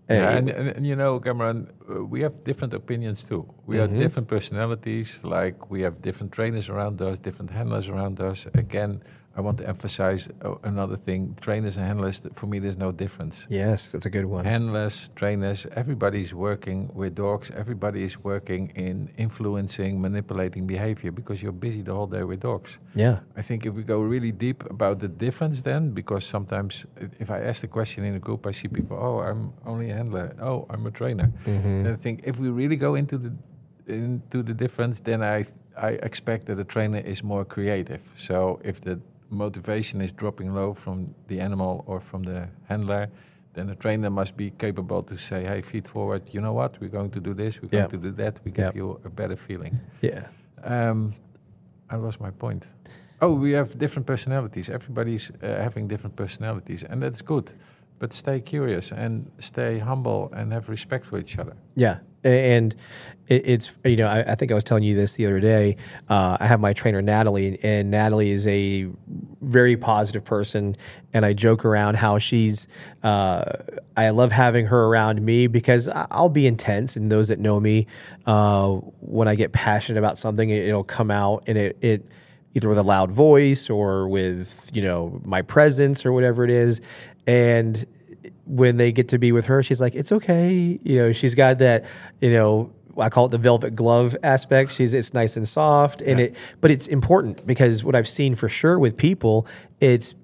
[0.10, 3.52] Yeah, Uh, and, and, and you know, Cameron, uh, we have different opinions too.
[3.66, 5.24] We have different personalities.
[5.24, 8.48] Like we have different trainers around us, different handlers around us.
[8.54, 9.02] Again,
[9.38, 12.22] I want to emphasize uh, another thing: trainers and handlers.
[12.34, 13.46] For me, there's no difference.
[13.50, 14.46] yes, that's a good one.
[14.46, 17.52] Handlers, trainers, everybody's working with dogs.
[17.52, 22.80] Everybody is working in influencing, manipulating behavior because you're busy the whole day with dogs.
[22.96, 23.20] yeah.
[23.38, 26.86] I think if we go really deep about the difference, then because sometimes
[27.20, 29.96] if I ask the question in a group, I see people, oh, I'm only a
[29.96, 31.30] handler, oh, I'm a trainer.
[31.46, 33.32] And I think if we really go into the
[33.88, 35.46] into the difference, then I
[35.78, 38.02] I expect that a trainer is more creative.
[38.16, 43.08] So if the motivation is dropping low from the animal or from the handler.
[43.54, 46.22] Then the trainer must be capable to say, "Hey, feet forward.
[46.34, 46.80] You know what?
[46.82, 47.62] We're going to do this.
[47.62, 47.88] We're Yeah.
[47.88, 48.40] going to do that.
[48.46, 48.82] We give Yeah.
[48.84, 50.28] you a better feeling." Yeah.
[50.64, 51.14] Um,
[51.90, 52.68] I lost my point.
[53.22, 54.70] Oh, we have different personalities.
[54.70, 57.54] Everybody's uh, having different personalities, and that's good.
[58.00, 61.54] But stay curious and stay humble and have respect for each other.
[61.76, 62.76] Yeah, and
[63.28, 65.78] it's you know I, I think I was telling you this the other day.
[66.10, 68.88] Uh, I have my trainer Natalie, and Natalie is a
[69.42, 70.76] very positive person,
[71.14, 72.68] and I joke around how she's.
[73.02, 73.46] Uh,
[73.98, 77.88] I love having her around me because I'll be intense, and those that know me,
[78.26, 78.70] uh,
[79.00, 82.06] when I get passionate about something, it, it'll come out, and it it
[82.54, 86.80] either with a loud voice or with you know my presence or whatever it is,
[87.26, 87.86] and
[88.46, 90.80] when they get to be with her, she's like, it's okay.
[90.84, 91.86] You know, she's got that,
[92.22, 94.72] you know, I call it the velvet glove aspect.
[94.72, 98.48] She's it's nice and soft, and it, but it's important because what I've seen for
[98.48, 99.48] sure with people,
[99.82, 100.16] it's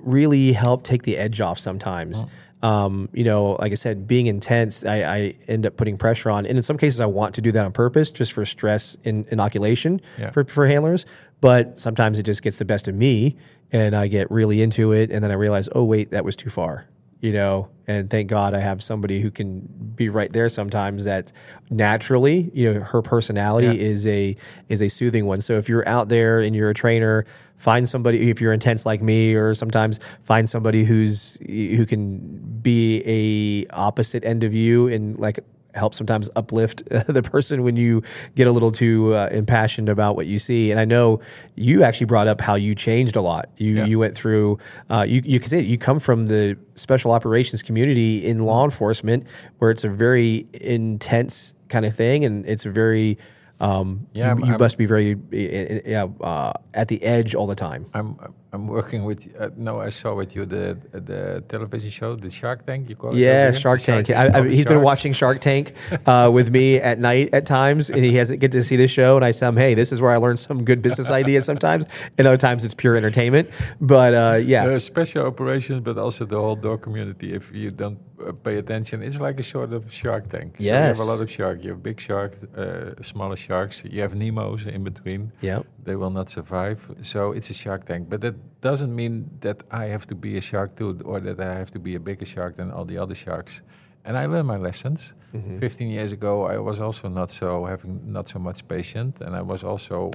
[0.00, 2.24] really helped take the edge off sometimes.
[2.62, 6.46] Um, you know, like I said, being intense, I, I end up putting pressure on,
[6.46, 9.26] and in some cases, I want to do that on purpose, just for stress in,
[9.30, 10.30] inoculation Yeah.
[10.30, 11.06] for for handlers.
[11.40, 13.36] But sometimes it just gets the best of me,
[13.70, 16.50] and I get really into it, and then I realize, oh wait, that was too
[16.50, 16.86] far
[17.20, 19.60] you know and thank god i have somebody who can
[19.96, 21.32] be right there sometimes that
[21.70, 23.72] naturally you know her personality Yeah.
[23.90, 24.36] is a
[24.68, 27.24] is a soothing one so if you're out there and you're a trainer
[27.56, 32.18] find somebody if you're intense like me or sometimes find somebody who's who can
[32.60, 35.38] be a opposite end of you and like
[35.76, 38.02] help sometimes uplift the person when you
[38.34, 40.70] get a little too uh, impassioned about what you see.
[40.70, 41.20] And I know
[41.54, 43.48] you actually brought up how you changed a lot.
[43.56, 43.84] You Yeah.
[43.84, 44.58] you went through
[44.90, 49.24] uh, you you can say you come from the special operations community in law enforcement
[49.58, 53.18] where it's a very intense kind of thing and it's a very
[53.60, 57.34] um, Yeah, you, I'm- you I'm- must be very uh, yeah, uh, at the edge
[57.34, 57.86] all the time.
[57.94, 58.16] I'm
[58.56, 59.18] I'm working with.
[59.38, 60.64] Uh, no, I saw with you the
[61.10, 61.20] the
[61.52, 62.80] television show, the Shark Tank.
[62.90, 63.18] You call it?
[63.18, 63.60] Yeah, over here?
[63.64, 64.04] Shark Tank.
[64.10, 65.64] I, I, he's been watching Shark Tank
[66.12, 69.10] uh, with me at night at times, and he hasn't get to see the show.
[69.18, 71.84] And I tell him, "Hey, this is where I learned some good business ideas." Sometimes,
[72.16, 73.46] and other times it's pure entertainment.
[73.80, 77.28] But uh, yeah, There are special operations, but also the whole dog community.
[77.40, 80.56] If you don't uh, pay attention, it's like a sort of Shark Tank.
[80.58, 81.56] So you have a lot of shark.
[81.62, 83.76] You have big sharks, uh, smaller sharks.
[83.84, 85.22] You have Nemos in between.
[85.50, 85.60] Yep.
[85.86, 86.78] They will not survive.
[87.02, 88.08] So it's a Shark Tank.
[88.08, 91.54] But that doesn't mean that I have to be a shark too, or that I
[91.54, 93.62] have to be a bigger shark than all the other sharks.
[94.04, 95.14] And I learned my lessons.
[95.34, 95.58] Mm-hmm.
[95.58, 99.42] 15 years ago, I was also not so having not so much patience, and I
[99.42, 100.10] was also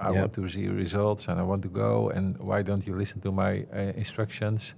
[0.00, 0.20] I Yep.
[0.20, 2.10] want to see results and I want to go.
[2.10, 4.74] And why don't you listen to my uh, instructions?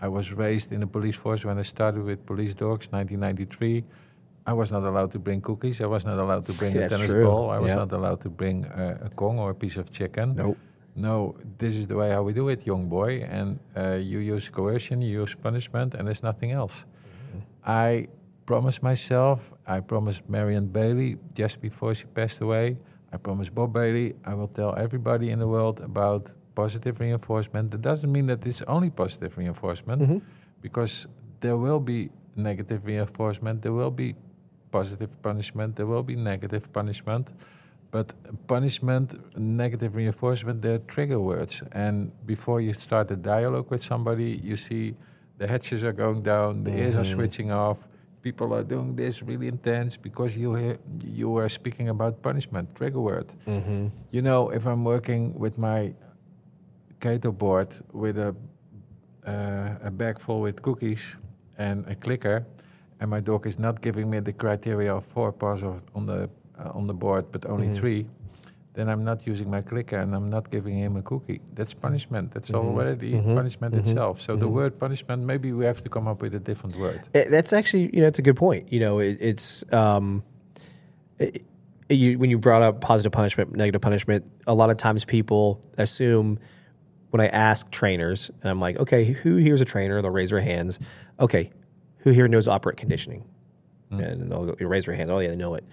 [0.00, 3.84] I was raised in the police force when I started with police dogs, 1993.
[4.46, 5.80] I was not allowed to bring cookies.
[5.80, 7.24] I was not allowed to bring a tennis true.
[7.24, 7.50] ball.
[7.50, 7.78] I was Yep.
[7.78, 10.34] not allowed to bring uh, a Kong or a piece of chicken.
[10.36, 10.56] Nope.
[10.94, 13.26] No, this is the way how we do it, young boy.
[13.30, 16.84] And uh, you use coercion, you use punishment, and there's nothing else.
[17.64, 18.08] I
[18.44, 22.76] promised myself, I promised Marian Bailey just before she passed away,
[23.12, 27.70] I promised Bob Bailey, I will tell everybody in the world about positive reinforcement.
[27.70, 30.22] That doesn't mean that it's only positive reinforcement,
[30.60, 31.06] because
[31.40, 34.14] there will be negative reinforcement, there will be
[34.70, 37.32] positive punishment, there will be negative punishment.
[37.92, 38.06] But
[38.46, 39.06] punishment,
[39.38, 41.62] negative reinforcement, they're trigger words.
[41.72, 44.94] And before you start a dialogue with somebody, you see
[45.38, 47.86] the hatches are going down, the ears are switching off.
[48.22, 53.00] people are doing this really intense because you hear, you are speaking about punishment, trigger
[53.00, 53.28] word.
[53.46, 53.88] Mm-hmm.
[54.10, 55.92] You know, if I'm working with my
[57.00, 58.34] Cato board with a
[59.26, 61.16] uh, a bag full with cookies
[61.58, 62.46] and a clicker,
[63.00, 66.30] and my dog is not giving me the criteria of four paws on the
[66.74, 67.74] on the board, but only Mhm.
[67.74, 68.06] three,
[68.74, 71.40] then I'm not using my clicker and I'm not giving him a cookie.
[71.54, 72.30] That's punishment.
[72.32, 72.56] That's Mhm.
[72.56, 73.34] already Mhm.
[73.34, 73.80] punishment Mhm.
[73.80, 74.20] itself.
[74.22, 74.52] So the Mhm.
[74.52, 77.00] word punishment, maybe we have to come up with a different word.
[77.14, 78.72] Eh, That's actually, you know, it's a good point.
[78.72, 80.22] You know, it, it's um,
[81.18, 81.44] it,
[81.88, 84.24] you, when you brought up positive punishment, negative punishment.
[84.46, 86.38] A lot of times people assume
[87.10, 90.00] when I ask trainers, and I'm like, okay, who here's a trainer?
[90.00, 90.78] They'll raise their hands.
[91.20, 91.50] Okay,
[91.98, 93.24] who here knows operant conditioning?
[93.90, 95.10] And they'll go, raise their hands.
[95.10, 95.64] Oh yeah, they know it.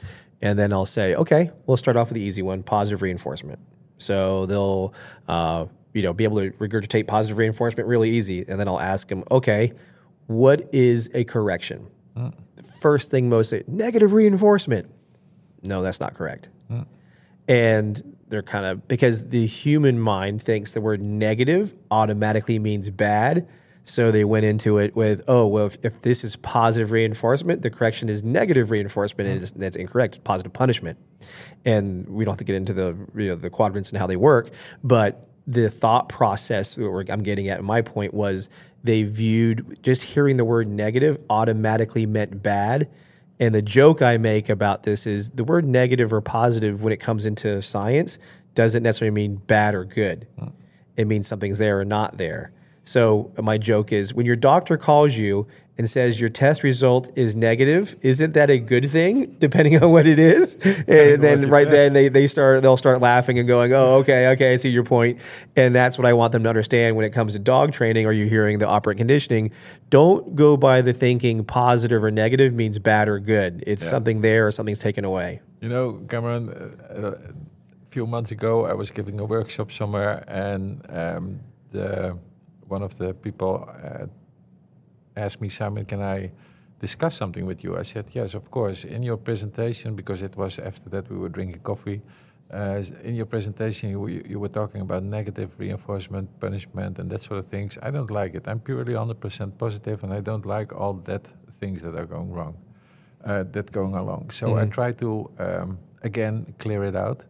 [0.41, 3.59] And then I'll say, okay, we'll start off with the easy one: positive reinforcement.
[3.97, 4.93] So they'll,
[5.27, 8.45] uh, you know, be able to regurgitate positive reinforcement really easy.
[8.47, 9.73] And then I'll ask them, okay,
[10.27, 11.87] what is a correction?
[12.79, 14.89] First thing most say, negative reinforcement.
[15.63, 16.47] No, that's not correct.
[17.47, 23.47] And they're kind of because the human mind thinks the word negative automatically means bad.
[23.83, 27.71] So they went into it with, oh, well, if, if this is positive reinforcement, the
[27.71, 29.43] correction is negative reinforcement, and mm.
[29.43, 30.15] it's, that's incorrect.
[30.15, 30.99] It's positive punishment.
[31.65, 34.15] And we don't have to get into the you know the quadrants and how they
[34.15, 34.51] work,
[34.83, 37.63] but the thought process I'm getting at.
[37.63, 38.49] My point was
[38.83, 42.89] they viewed just hearing the word negative automatically meant bad.
[43.39, 46.99] And the joke I make about this is the word negative or positive when it
[46.99, 48.19] comes into science
[48.53, 50.27] doesn't necessarily mean bad or good.
[50.39, 50.51] Mm.
[50.97, 52.51] It means something's there or not there.
[52.89, 55.45] So my joke is when your doctor calls you
[55.77, 60.07] and says your test result is negative, isn't that a good thing depending on what
[60.07, 60.55] it is?
[60.87, 64.53] And then right then they, they start they'll start laughing and going, "Oh, okay, okay,
[64.53, 65.19] I see your point."
[65.55, 68.11] And that's what I want them to understand when it comes to dog training or
[68.11, 69.51] you're hearing the operant conditioning.
[69.91, 73.63] Don't go by the thinking positive or negative means bad or good.
[73.67, 73.89] It's Yeah.
[73.91, 75.41] something there or something's taken away.
[75.61, 80.23] You know, Cameron, uh, uh, a few months ago, I was giving a workshop somewhere,
[80.27, 81.39] and um,
[81.71, 82.17] the
[82.69, 84.05] one of the people uh,
[85.15, 86.31] asked me, Simon, can I
[86.79, 87.77] discuss something with you?
[87.77, 88.83] I said, yes, of course.
[88.85, 92.01] In your presentation, because it was after that we were drinking coffee,
[92.53, 97.39] uh, in your presentation you, you were talking about negative reinforcement, punishment, and that sort
[97.39, 97.77] of things.
[97.83, 98.47] I don't like it.
[98.47, 102.55] I'm purely 100% positive, and I don't like all that things that are going wrong,
[103.23, 104.31] uh, that going along.
[104.31, 104.71] So I Mhm.
[104.71, 107.25] try to um, again clear it out.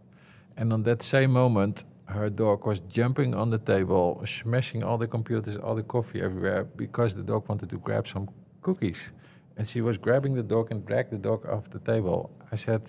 [0.58, 5.08] And on that same moment, her dog was jumping on the table, smashing all the
[5.08, 8.28] computers, all the coffee everywhere because the dog wanted to grab some
[8.62, 9.12] cookies.
[9.58, 12.32] And she was grabbing the dog and dragged the dog off the table.
[12.52, 12.82] I said,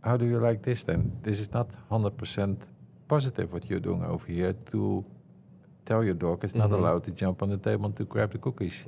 [0.00, 1.10] How do you like this then?
[1.22, 2.56] This is not 100%
[3.08, 5.04] positive what you're doing over here to
[5.84, 6.78] tell your dog it's not Mhm.
[6.78, 8.84] allowed to jump on the table and to grab the cookies.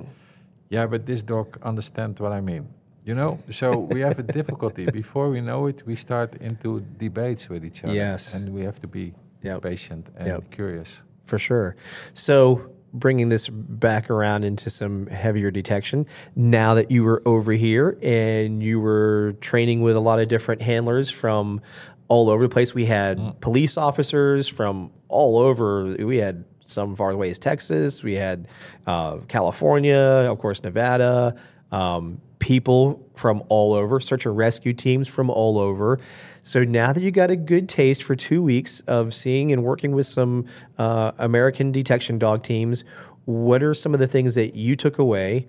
[0.69, 2.65] Yeah, but this dog understands what I mean.
[3.03, 4.85] You know, so we have a difficulty.
[5.01, 7.93] Before we know it, we start into debates with each other.
[7.93, 8.33] Yes.
[8.35, 9.13] And we have to be
[9.43, 9.61] Yep.
[9.63, 10.51] patient and Yep.
[10.51, 11.01] curious.
[11.23, 11.75] for sure.
[12.13, 12.61] So,
[12.93, 18.61] bringing this back around into some heavier detection, now that you were over here and
[18.61, 21.61] you were training with a lot of different handlers from
[22.09, 25.95] all over the place, we had police officers from all over.
[25.95, 28.47] We had some far away as Texas, we had
[28.85, 29.95] uh, California,
[30.29, 31.35] of course, Nevada.
[31.71, 35.99] Um, people from all over, search and rescue teams from all over.
[36.43, 39.91] So now that you got a good taste for two weeks of seeing and working
[39.91, 40.45] with some
[40.77, 42.83] uh, American detection dog teams,
[43.25, 45.47] what are some of the things that you took away?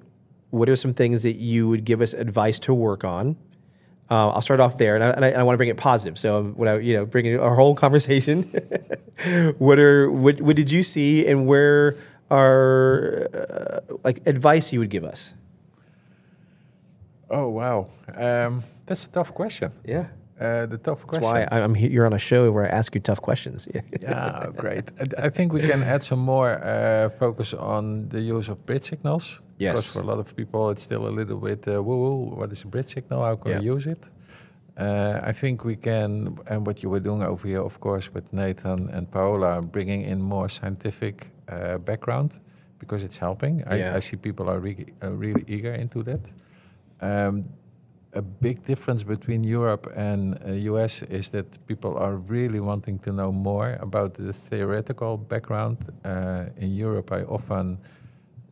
[0.51, 3.37] What are some things that you would give us advice to work on?
[4.11, 6.19] Uh, I'll start off there, and I, and I, I want to bring it positive.
[6.19, 8.43] So, when I, you know, bringing our whole conversation,
[9.59, 11.97] what are what, what did you see, and where
[12.31, 15.33] are uh, like advice you would give us?
[17.31, 17.89] Oh, wow.
[18.15, 19.73] Um, that's a tough question.
[19.83, 20.09] Yeah,
[20.43, 21.91] Uh, the tough that's why I- I'm here.
[21.95, 23.69] You're on a show where I ask you tough questions.
[24.03, 24.91] yeah, great.
[25.01, 28.85] I, I think we can add some more uh, focus on the use of bridge
[28.93, 29.41] signals.
[29.59, 29.73] Yes.
[29.73, 32.37] Because for a lot of people, it's still a little bit uh, woo woo.
[32.41, 33.23] What is a bridge signal?
[33.25, 34.03] How can we use it?
[34.77, 38.33] Uh, I think we can, and what you were doing over here, of course, with
[38.33, 42.31] Nathan and Paola, bringing in more scientific uh, background
[42.79, 43.63] because it's helping.
[43.67, 43.97] I, Yeah.
[43.97, 46.21] I see people are really, uh, really eager into that.
[47.01, 47.45] Um,
[48.15, 53.13] a big difference between Europe and uh, US is that people are really wanting to
[53.13, 55.79] know more about the theoretical background.
[56.05, 57.79] Uh, in Europe, I often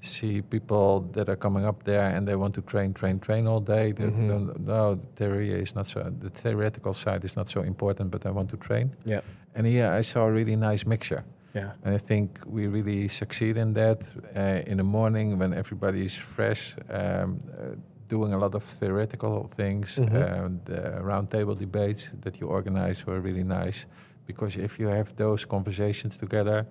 [0.00, 3.60] see people that are coming up there and they want to train, train, train all
[3.60, 3.92] day.
[3.92, 4.28] They Mhm.
[4.28, 6.00] don't- no, the theory is not so.
[6.20, 8.90] The theoretical side is not so important, but I want to train.
[9.04, 9.20] yeah,
[9.54, 11.22] And here I saw a really nice mixture.
[11.54, 14.04] yeah, And I think we really succeed in that.
[14.36, 17.74] Uh, in the morning, when everybody is fresh, um, uh,
[18.10, 19.98] doing a lot of theoretical things.
[19.98, 20.44] Mhm.
[20.44, 23.86] And the roundtable debates that you organize were really nice
[24.26, 26.66] because if you have those conversations together,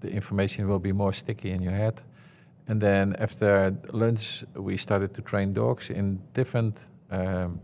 [0.00, 1.94] the information will be more sticky in your head.
[2.68, 6.78] And then after lunch, we started to train dogs in different
[7.10, 7.60] um,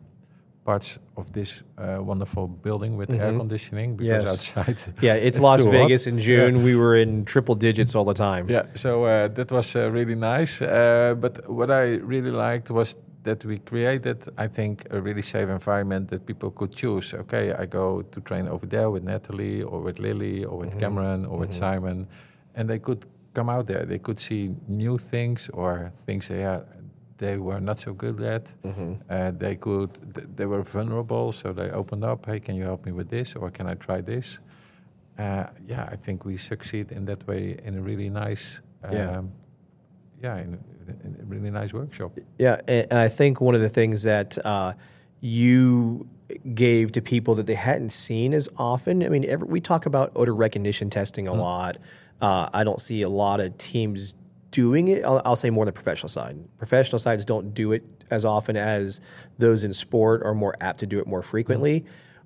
[0.65, 3.39] parts of this uh, wonderful building with air Mhm.
[3.39, 4.33] conditioning because Yes.
[4.33, 5.73] outside Yeah, it's, Las too hot.
[5.83, 6.57] Vegas in June.
[6.57, 6.65] Yeah.
[6.65, 8.45] We were in triple digits all the time.
[8.49, 10.63] Yeah, so uh, that was uh, really nice.
[10.65, 15.49] Uh, but what I really liked was that we created, I think, a really safe
[15.49, 17.15] environment that people could choose.
[17.15, 20.79] Okay, I go to train over there with Natalie or with Lily or with Mhm.
[20.81, 21.59] Cameron or with Mhm.
[21.59, 22.07] Simon,
[22.55, 23.85] and they could come out there.
[23.87, 26.63] They could see new things or things they had,
[27.19, 28.45] they were not so good at.
[28.63, 28.97] Mhm.
[29.11, 32.27] Uh, they could, th- they were vulnerable, so they opened up.
[32.27, 34.39] Hey, can you help me with this, or can I try this?
[35.19, 39.23] Uh, yeah, I think we succeed in that way in a really nice, um, Yeah.
[40.23, 40.59] yeah, in
[40.89, 42.13] a really nice workshop.
[42.39, 44.75] Yeah, and, and I think one of the things that uh,
[45.21, 46.07] you
[46.55, 49.03] gave to people that they hadn't seen as often.
[49.05, 51.39] I mean, every, we talk about odor recognition testing a Mm.
[51.39, 51.77] lot.
[52.21, 54.15] Uh, I don't see a lot of teams
[54.51, 55.05] doing it.
[55.05, 56.37] I'll, I'll say more on the professional side.
[56.59, 59.01] Professional sides don't do it as often as
[59.39, 61.85] those in sport are more apt to do it more frequently.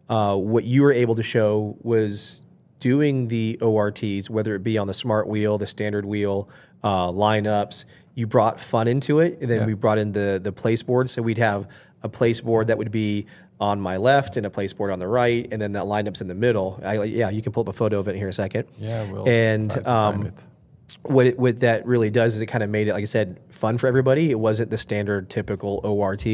[0.09, 2.40] Uh, what you were able to show was
[2.80, 6.48] doing the ORTs, whether it be on the smart wheel, the standard wheel,
[6.84, 7.84] uh, lineups.
[8.18, 9.66] You brought fun into it, and then Yeah.
[9.66, 11.08] we brought in the the place board.
[11.08, 11.68] So we'd have
[12.02, 13.26] a place board that would be
[13.60, 16.26] on my left and a place board on the right, and then that lineup's in
[16.26, 16.80] the middle.
[16.84, 18.64] I, yeah, you can pull up a photo of it here in a second.
[18.76, 20.32] Yeah, we'll and try to find um,
[21.02, 23.38] what it, what that really does is it kind of made it, like I said,
[23.50, 24.32] fun for everybody.
[24.32, 26.26] It wasn't the standard typical ORT,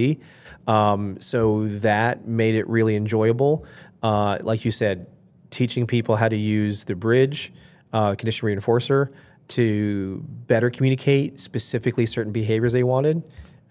[0.66, 3.66] um, so that made it really enjoyable.
[4.02, 5.06] Uh, like you said,
[5.50, 7.52] teaching people how to use the bridge
[7.92, 9.10] uh, condition reinforcer
[9.48, 13.22] to better communicate specifically certain behaviors they wanted.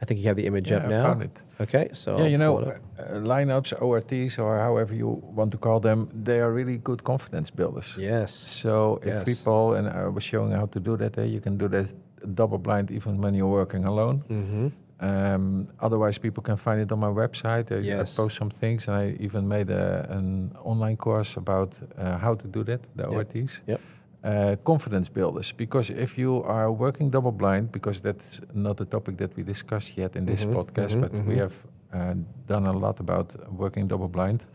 [0.01, 1.03] I think you have the image Yeah, up I now.
[1.03, 1.39] found it.
[1.61, 2.81] Okay, so yeah, you know, pull it up.
[2.99, 7.49] uh, lineups, ORTs, or however you want to call them, they are really good confidence
[7.51, 7.95] builders.
[7.97, 9.23] yes, So if Yes.
[9.23, 11.93] people, and I was showing how to do that, there you can do that
[12.35, 14.23] double blind even when you're working alone.
[14.27, 14.67] hmm
[14.99, 17.65] Um, otherwise, people can find it on my website.
[17.71, 22.17] I, I post some things, and I even made a, an online course about uh,
[22.17, 23.11] how to do that, the Yep.
[23.13, 23.61] ORTs.
[23.67, 23.81] Yep.
[24.23, 29.17] Uh, confidence builders, because if you are working double blind, because that's not a topic
[29.17, 31.39] that we discussed yet in this Mhm, podcast, mhm, but we mhm.
[31.39, 31.53] have
[31.93, 32.13] uh,
[32.47, 34.45] done a lot about working double blind.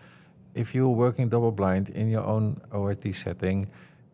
[0.54, 3.66] If you're working double blind in your own ORT setting,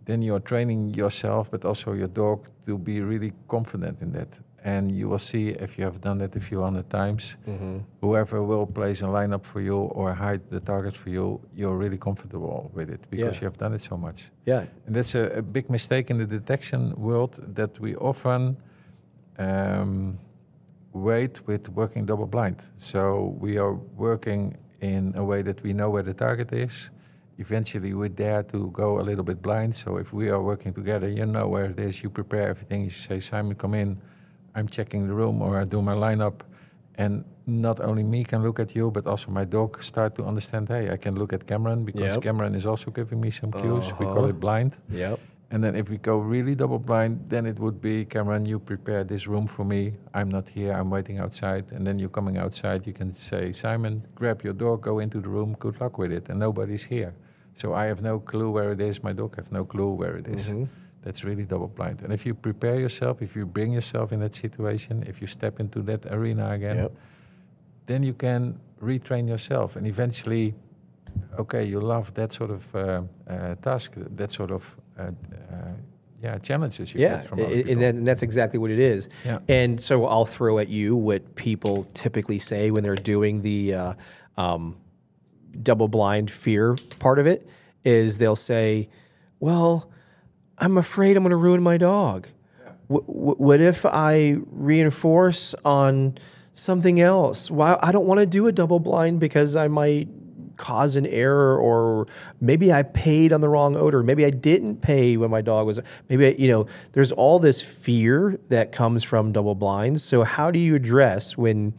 [0.05, 4.29] then you're training yourself, but also your dog, to be really confident in that.
[4.67, 8.43] And you will see if you have done it a few hundred times, hmm whoever
[8.43, 12.71] will place a lineup for you or hide the target for you, you're really comfortable
[12.75, 13.41] with it because Yeah.
[13.41, 14.31] you have done it so much.
[14.47, 18.57] yeah, And that's a, a big mistake in the detection world that we often
[19.39, 20.19] um,
[20.93, 22.57] wait with working double blind.
[22.77, 26.91] So we are working in a way that we know where the target is.
[27.39, 29.75] Eventually, we dare to go a little bit blind.
[29.75, 32.03] So if we are working together, you know where it is.
[32.03, 32.85] You prepare everything.
[32.85, 33.97] You say, Simon, come in.
[34.55, 36.41] I'm checking the room, or I do my lineup.
[36.97, 40.69] And not only me can look at you, but also my dog start to understand.
[40.69, 42.23] Hey, I can look at Cameron because Yep.
[42.23, 43.93] Cameron is also giving me some cues.
[43.99, 44.29] We call Uh-huh.
[44.29, 44.77] it blind.
[44.91, 45.19] yep,
[45.51, 49.05] And then if we go really double blind, then it would be Cameron, you prepare
[49.05, 49.93] this room for me.
[50.15, 51.65] I'm not here, I'm waiting outside.
[51.73, 55.29] And then you're coming outside, you can say, Simon, grab your dog, go into the
[55.29, 56.29] room, good luck with it.
[56.31, 57.13] And nobody's here.
[57.57, 60.27] So I have no clue where it is, my dog have no clue where it
[60.29, 60.51] is.
[60.51, 60.69] Mhm.
[61.05, 62.01] That's really double blind.
[62.03, 65.61] And if you prepare yourself, if you bring yourself in that situation, if you step
[65.61, 66.93] into that arena again, Yep.
[67.87, 69.77] then you can retrain yourself.
[69.77, 70.55] And eventually,
[71.39, 75.11] okay, you love that sort of uh, uh, task, that sort of uh, uh,
[76.22, 77.72] yeah challenges you yeah, get from other a- people.
[77.72, 79.09] and, and that's exactly what it is.
[79.26, 79.41] Yeah.
[79.49, 83.95] And so I'll throw at you what people typically say when they're doing the uh,
[84.39, 84.76] um,
[85.63, 87.47] double blind fear part of it
[87.85, 88.89] is they'll say,
[89.39, 89.91] "Well,
[90.59, 92.29] I'm afraid I'm going to ruin my dog.
[92.89, 96.18] Wh- what if I reinforce on
[96.55, 97.51] something else?
[97.51, 100.09] Why I don't want to do a double blind because I might
[100.57, 102.07] cause an error or
[102.41, 104.03] maybe I paid on the wrong odor.
[104.03, 107.61] Maybe I didn't pay when my dog was maybe I, you know, there's all this
[107.61, 110.03] fear that comes from double blinds.
[110.05, 111.75] So how do you address when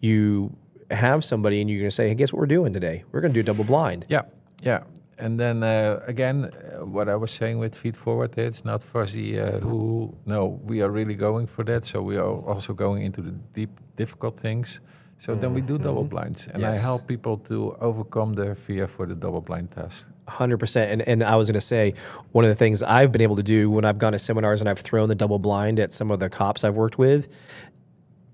[0.00, 0.56] you
[0.90, 3.04] have somebody and you're going to say, "Hey, guess what we're doing today?
[3.12, 4.22] We're going to do double blind." Yeah,
[4.62, 4.84] yeah.
[5.18, 9.38] And then uh, again, uh, what I was saying with feed forward, it's not fuzzy.
[9.38, 10.14] Uh, who?
[10.26, 11.84] No, we are really going for that.
[11.84, 14.80] So we are also going into the deep, difficult things.
[15.18, 19.06] So then we do double blinds, and I help people to overcome their fear for
[19.06, 20.06] the double blind test.
[20.28, 21.94] Hundred percent, and and I was going to say
[22.32, 24.68] one of the things I've been able to do when I've gone to seminars and
[24.68, 27.28] I've thrown the double blind at some of the cops I've worked with.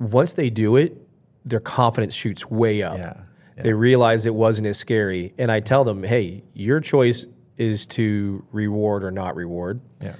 [0.00, 0.96] Once they do it,
[1.44, 2.98] their confidence shoots way up.
[2.98, 3.14] Yeah,
[3.62, 5.34] They realize it wasn't as scary.
[5.38, 7.26] And I tell them, hey, your choice
[7.56, 9.80] is to reward or not reward.
[10.00, 10.14] Yeah.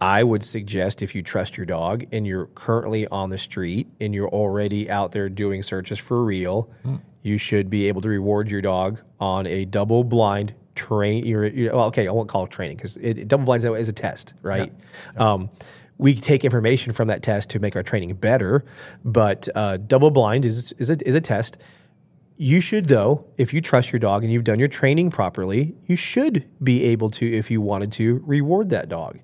[0.00, 4.14] I would suggest if you trust your dog and you're currently on the street and
[4.14, 6.70] you're already out there doing searches for real,
[7.22, 11.24] you should be able to reward your dog on a double blind train.
[11.24, 12.96] You're, you're- well, okay, I won't call it training because
[13.26, 14.70] double blinds is a test, right?
[15.16, 15.48] Um,
[15.98, 18.66] we take information from that test to make our training better,
[19.02, 21.56] but uh, double blind is is a, is a test.
[22.38, 25.96] You should, though, if you trust your dog and you've done your training properly, you
[25.96, 29.18] should be able to, if you wanted to, reward that dog.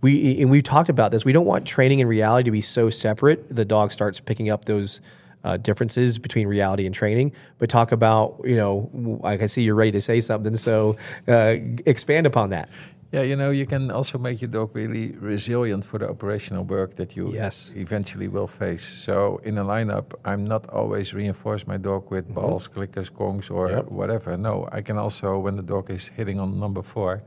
[0.00, 1.24] We and we've talked about this.
[1.24, 3.54] We don't want training and reality to be so separate.
[3.54, 5.00] The dog starts picking up those
[5.44, 7.32] uh, differences between reality and training.
[7.58, 8.90] But talk about, you know,
[9.22, 10.96] like I see you're ready to say something, so
[11.28, 11.56] uh,
[11.86, 12.68] expand upon that.
[13.12, 16.94] Yeah, you know, you can also make your dog really resilient for the operational work
[16.96, 17.72] that you Yes.
[17.76, 18.82] eventually will face.
[19.04, 23.66] So in a lineup, I'm not always reinforce my dog with balls, clickers, kongs, or
[23.68, 23.76] Mm-hmm.
[23.76, 23.90] Yep.
[23.90, 24.36] whatever.
[24.38, 27.22] No, I can also, when the dog is hitting on number four,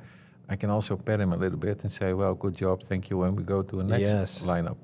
[0.49, 3.19] I can also pet him a little bit and say, well, good job, thank you,
[3.19, 4.41] when we go to the next Yes.
[4.47, 4.77] lineup.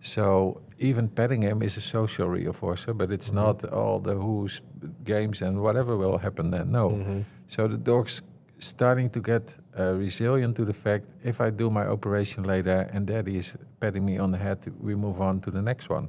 [0.00, 4.60] So even petting him is a social reinforcer, but it's not all the who's
[5.04, 6.70] games and whatever will happen then.
[6.70, 7.24] No.
[7.48, 8.20] So the dog's
[8.58, 13.06] starting to get uh, resilient to the fact if I do my operation later and
[13.06, 16.08] daddy is patting me on the head, we move on to the next one.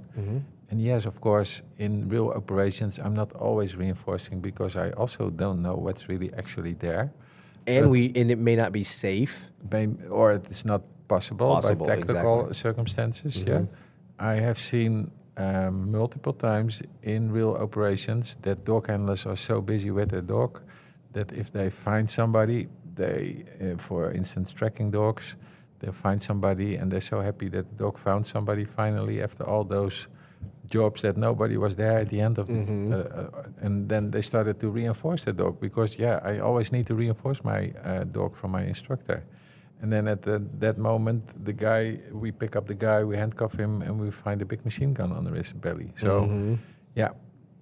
[0.72, 5.62] And yes, of course, in real operations, I'm not always reinforcing because I also don't
[5.62, 7.12] know what's really actually there.
[7.68, 9.34] And But- we and it may not be safe.
[9.72, 12.44] may, or it's not possible, Possible, by technical exactly.
[12.44, 12.52] Mm-hmm.
[12.68, 13.44] circumstances.
[13.48, 13.66] Yeah,
[14.20, 19.92] I have seen um, multiple times in real operations that dog handlers are so busy
[19.92, 20.62] with their dog
[21.14, 25.36] that if they find somebody, they, uh, for instance, tracking dogs,
[25.80, 29.64] they find somebody and they're so happy that the dog found somebody finally after all
[29.64, 30.08] those
[30.70, 32.68] jobs that nobody was there at the end of it.
[32.68, 36.88] Uh, uh, and then they started to reinforce the dog because, yeah, I always need
[36.88, 39.24] to reinforce my uh, dog from my instructor.
[39.82, 43.54] And then at the, that moment, the guy, we pick up the guy, we handcuff
[43.54, 45.92] him, and we find a big machine gun on his belly.
[45.98, 46.58] So,
[46.96, 47.10] yeah,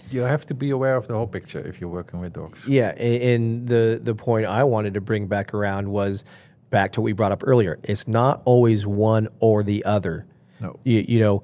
[0.09, 2.67] you have to be aware of the whole picture if you're working with dogs.
[2.67, 6.25] Yeah, and the the point I wanted to bring back around was
[6.69, 7.79] back to what we brought up earlier.
[7.83, 10.25] It's not always one or the other.
[10.59, 10.79] No.
[10.83, 11.43] You, you know,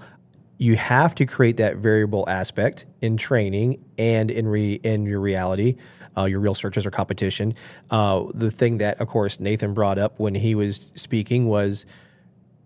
[0.57, 5.75] you have to create that variable aspect in training and in re, in your reality,
[6.17, 7.53] uh, your real searches or competition.
[7.91, 11.85] Uh, the thing that, of course, Nathan brought up when he was speaking was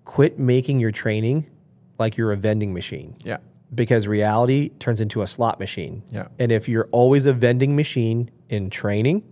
[0.05, 1.45] quit making your training
[1.99, 3.37] like you're a vending machine Yeah.
[3.75, 6.03] Because reality turns into a slot machine.
[6.11, 6.27] Yeah.
[6.39, 9.23] And if you're always a vending machine in training,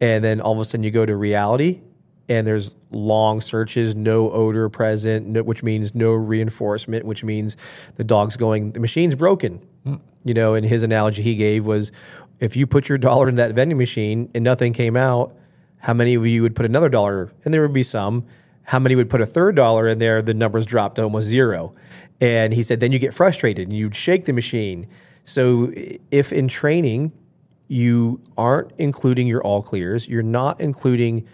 [0.00, 1.80] and then all of a sudden you go to reality
[2.28, 7.56] and there's long searches, no odor present, no, which means no reinforcement, which means
[7.96, 9.64] the dog's going, the machine's broken.
[9.84, 9.96] Hmm.
[10.24, 11.92] You know, and his analogy he gave was
[12.40, 15.36] if you put your dollar in that vending machine and nothing came out,
[15.78, 17.30] how many of you would put another dollar?
[17.44, 18.26] And there would be some.
[18.66, 20.22] How many would put a third dollar in there?
[20.22, 21.74] The numbers dropped to almost zero.
[22.20, 24.86] And he said, then you get frustrated and you'd shake the machine.
[25.24, 25.72] So
[26.10, 27.12] if in training
[27.68, 31.26] you aren't including your all clears, you're not including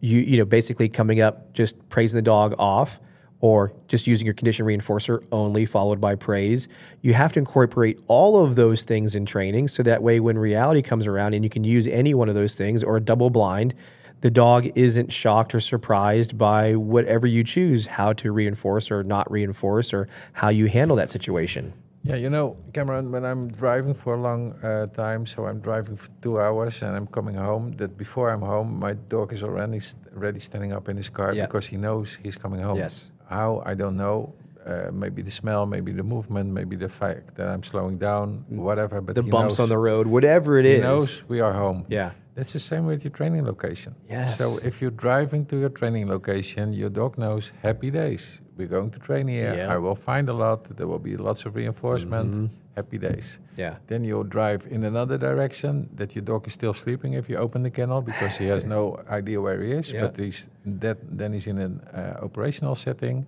[0.00, 2.98] you you know basically coming up just praising the dog off
[3.40, 6.68] or just using your condition reinforcer only followed by praise
[7.02, 10.82] you have to incorporate all of those things in training so that way when reality
[10.82, 13.74] comes around and you can use any one of those things or a double blind
[14.20, 19.30] the dog isn't shocked or surprised by whatever you choose how to reinforce or not
[19.30, 21.72] reinforce or how you handle that situation
[22.02, 25.96] Yeah, you know, Cameron, when I'm driving for a long uh, time, so I'm driving
[25.96, 29.80] for two hours and I'm coming home, that before I'm home, my dog is already,
[29.80, 31.44] st- already standing up in his car Yeah.
[31.46, 32.78] because he knows he's coming home.
[32.78, 33.12] Yes.
[33.28, 34.32] How, I don't know.
[34.70, 39.00] Uh, maybe the smell, maybe the movement, maybe the fact that I'm slowing down, whatever.
[39.00, 41.52] But the he bumps knows, on the road whatever it he is knows we are
[41.52, 41.84] home.
[41.88, 43.92] yeah That's the same with your training location.
[44.08, 44.38] Yes.
[44.38, 48.40] So if you're driving to your training location, your dog knows happy days.
[48.56, 49.52] We're going to train here.
[49.56, 49.74] Yeah.
[49.74, 50.58] I will find a lot.
[50.76, 52.30] There will be lots of reinforcement.
[52.32, 52.46] Mm-hmm.
[52.80, 53.38] Happy days.
[53.62, 57.36] yeah Then you'll drive in another direction that your dog is still sleeping if you
[57.46, 58.82] open the kennel because he has no
[59.18, 59.86] idea where he is.
[59.90, 60.02] Yeah.
[60.06, 60.46] But he's
[60.82, 63.26] that then he's in an uh, operational setting.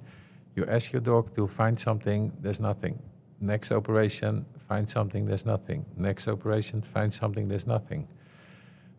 [0.55, 2.33] You ask your dog to find something.
[2.41, 3.03] There's nothing.
[3.41, 5.27] Next operation, find something.
[5.27, 5.85] There's nothing.
[5.97, 7.49] Next operation, find something.
[7.49, 8.07] There's nothing.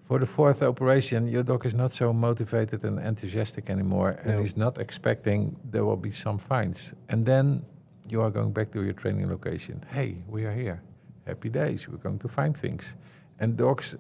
[0.04, 4.42] For the fourth operation, your dog is not so motivated and enthusiastic anymore, and No.
[4.42, 6.94] he's not expecting there will be some finds.
[7.08, 7.66] And then
[8.10, 9.82] you are going back to your training location.
[9.94, 10.82] Hey, we are here.
[11.26, 11.88] Happy days.
[11.88, 12.96] We're going to find things.
[13.40, 13.96] And dogs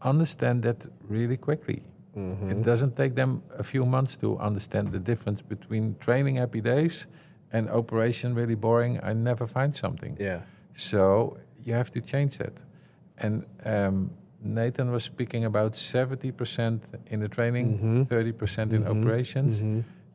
[0.00, 1.82] understand that really quickly.
[2.50, 7.06] It doesn't take them a few months to understand the difference between training happy days
[7.52, 9.00] and operation really boring.
[9.02, 10.16] I never find something.
[10.20, 10.40] yeah
[10.74, 11.36] So
[11.66, 12.52] you have to change that.
[13.18, 14.10] And um,
[14.40, 18.02] Nathan was speaking about 70% in the training, Mm-hmm.
[18.02, 19.62] 30% in operations.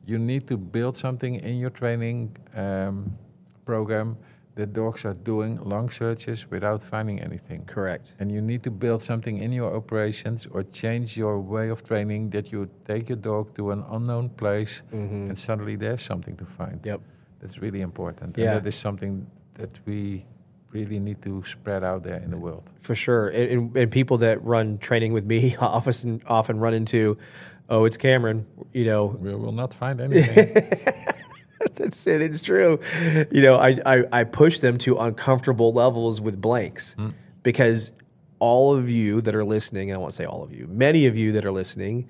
[0.05, 3.17] You need to build something in your training um,
[3.65, 4.17] program
[4.59, 7.63] that dogs are doing long searches without finding anything.
[7.65, 8.13] Correct.
[8.19, 12.31] And you need to build something in your operations or change your way of training
[12.31, 16.77] that you take your dog to an unknown place and suddenly there's something to find.
[16.79, 16.87] Mm-hmm.
[16.87, 17.01] Yep.
[17.39, 18.37] That's really important.
[18.37, 18.45] Yeah.
[18.45, 20.25] And that is something that we
[20.71, 22.69] really need to spread out there in the world.
[22.81, 23.29] For sure.
[23.29, 27.17] And, and, and people that run training with me often often run into,
[27.69, 28.45] oh, it's Cameron.
[28.73, 30.47] You know, We will not find anything.
[31.75, 32.21] That's it.
[32.21, 32.79] It's true.
[33.31, 36.95] You know, I, I, I push them to uncomfortable levels with blanks
[37.43, 37.91] because
[38.39, 41.17] all of you that are listening, and I won't say all of you, many of
[41.17, 42.07] you that are listening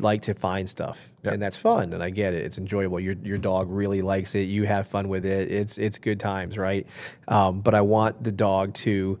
[0.00, 1.12] like to find stuff.
[1.22, 1.32] Yeah.
[1.32, 1.92] And that's fun.
[1.92, 2.44] And I get it.
[2.44, 2.98] It's enjoyable.
[2.98, 4.42] Your, your dog really likes it.
[4.42, 5.50] You have fun with it.
[5.50, 6.86] It's, it's good times, right?
[7.28, 9.18] Um, but I want the dog to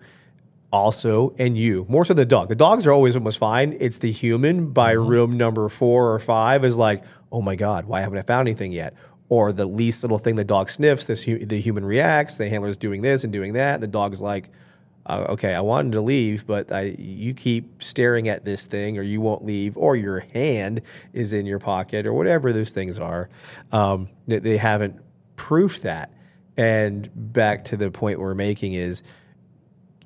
[0.72, 4.10] also and you more so the dog the dogs are always almost fine it's the
[4.10, 8.22] human by room number four or five is like oh my god why haven't i
[8.22, 8.92] found anything yet
[9.28, 12.76] or the least little thing the dog sniffs this hu- the human reacts the handler's
[12.76, 14.50] doing this and doing that and the dog's like
[15.06, 19.02] uh, okay i wanted to leave but I, you keep staring at this thing or
[19.02, 20.82] you won't leave or your hand
[21.12, 23.28] is in your pocket or whatever those things are
[23.72, 25.00] um, they, they haven't
[25.36, 26.10] proofed that.
[26.56, 29.02] And back to the point we're making is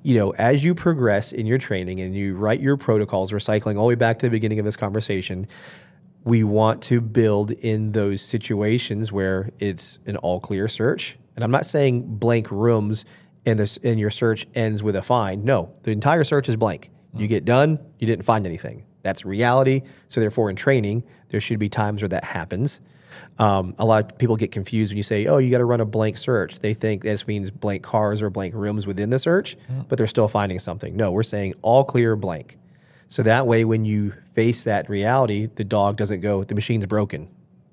[0.01, 3.83] you know, as you progress in your training and you write your protocols, recycling all
[3.83, 5.45] the way back to the beginning of this conversation,
[6.23, 11.17] we want to build in those situations where it's an all clear search.
[11.35, 13.05] And I'm not saying blank rooms
[13.45, 15.45] and this and your search ends with a find.
[15.45, 16.89] No, the entire search is blank.
[17.15, 18.83] You get done, you didn't find anything.
[19.01, 19.81] That's reality.
[20.09, 22.81] So therefore, in training, there should be times where that happens.
[23.39, 25.81] Um, a lot of people get confused when you say, "Oh, you got to run
[25.81, 29.57] a blank search." They think this means blank cars or blank rooms within the search,
[29.87, 30.95] but they're still finding something.
[30.95, 32.57] No, we're saying all clear blank.
[33.07, 37.27] So that way, when you face that reality, the dog doesn't go, "The machine's broken,"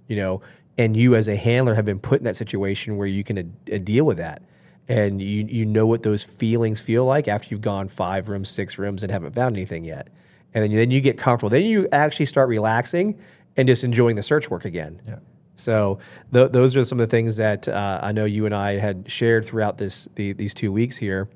[0.09, 0.43] you know.
[0.79, 3.75] And you, as a handler, have been put in that situation where you can uh,
[3.75, 4.43] uh, deal with that,
[4.89, 8.79] and you you know what those feelings feel like after you've gone five rooms, six
[8.79, 10.09] rooms, and haven't found anything yet.
[10.53, 11.51] And then you, then you get comfortable.
[11.51, 13.19] Then you actually start relaxing
[13.57, 15.01] and just enjoying the search work again.
[15.07, 15.19] Yeah.
[15.55, 15.99] So
[16.33, 19.11] th- those are some of the things that uh, I know you and I had
[19.11, 21.29] shared throughout this the, these two weeks here.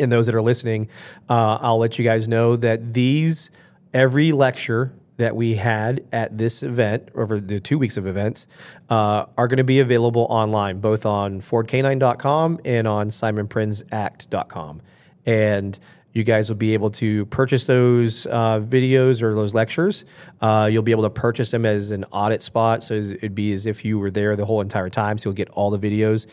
[0.00, 0.88] And those that are listening,
[1.28, 3.50] uh, I'll let you guys know that these
[3.96, 8.46] every lecture that we had at this event over the two weeks of events
[8.90, 14.82] uh, are going to be available online, both on FordK9.com and on SimonPrinsAct.com.
[15.24, 15.78] And
[16.12, 20.04] you guys will be able to purchase those uh, videos or those lectures.
[20.42, 23.64] Uh, you'll be able to purchase them as an audit spot, so it'd be as
[23.64, 25.16] if you were there the whole entire time.
[25.16, 26.26] So you'll get all the videos,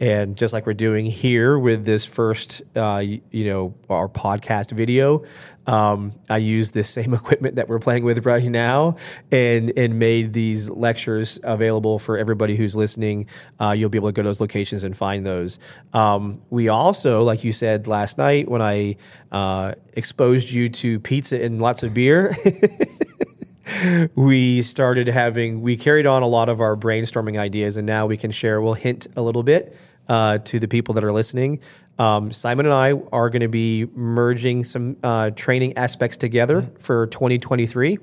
[0.00, 5.24] and just like we're doing here with this first, uh, you know, our podcast video,
[5.66, 8.96] um, I used this same equipment that we're playing with right now,
[9.30, 13.26] and and made these lectures available for everybody who's listening.
[13.60, 15.58] Uh, you'll be able to go to those locations and find those.
[15.92, 18.96] Um, we also, like you said last night, when I
[19.30, 22.34] uh, exposed you to pizza and lots of beer.
[24.14, 28.16] we started having we carried on a lot of our brainstorming ideas and now we
[28.16, 29.76] can share we'll hint a little bit
[30.08, 31.60] uh, to the people that are listening.
[31.98, 37.08] Um, simon and i are going to be merging some uh, training aspects together for
[37.08, 37.98] 2023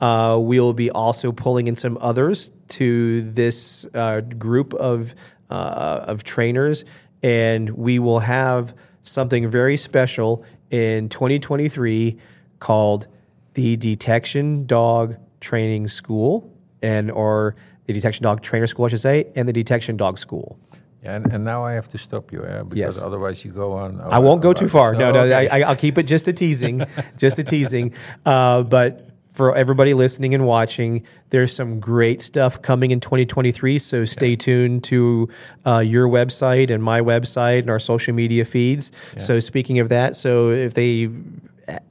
[0.00, 5.14] uh, we'll be also pulling in some others to this uh, group of
[5.50, 6.84] uh, of trainers.
[7.22, 12.18] And we will have something very special in 2023
[12.58, 13.06] called
[13.54, 16.52] the Detection Dog Training School,
[16.82, 17.54] and or
[17.86, 20.58] the Detection Dog Trainer School, I should say, and the Detection Dog School.
[21.04, 22.62] Yeah, and, and now I have to stop you, eh?
[22.62, 23.02] because Yes.
[23.02, 24.00] otherwise you go on.
[24.00, 24.94] I won't go too far.
[24.94, 25.48] No, no, okay.
[25.48, 26.80] I, I- I'll keep it just a teasing,
[27.18, 27.92] just a teasing.
[28.24, 33.78] Uh, but for everybody listening and watching, there's some great stuff coming in 2023.
[33.80, 35.28] So stay tuned to
[35.66, 38.92] uh, your website and my website and our social media feeds.
[39.18, 41.10] So speaking of that, so if they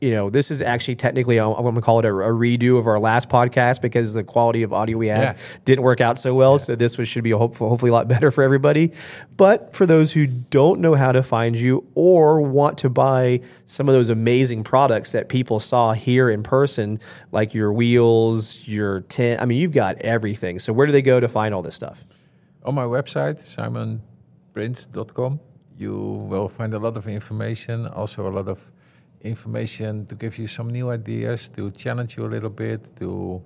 [0.01, 2.77] you know, this is actually technically, uh, I'm going to call it a, a redo
[2.77, 5.35] of our last podcast because the quality of audio we had Yeah.
[5.65, 6.59] didn't work out so well.
[6.59, 8.91] So this was, should be a hope, hopefully a lot better for everybody.
[9.35, 13.89] But for those who don't know how to find you or want to buy some
[13.89, 16.99] of those amazing products that people saw here in person,
[17.31, 20.59] like your wheels, your tent, I mean, you've got everything.
[20.59, 22.05] So where do they go to find all this stuff?
[22.63, 23.39] On my website,
[24.55, 25.39] simonprins.com,
[25.77, 25.93] you
[26.29, 28.71] will find a lot of information, also a lot of
[29.23, 33.41] information to give you some new ideas, to challenge you a little bit, to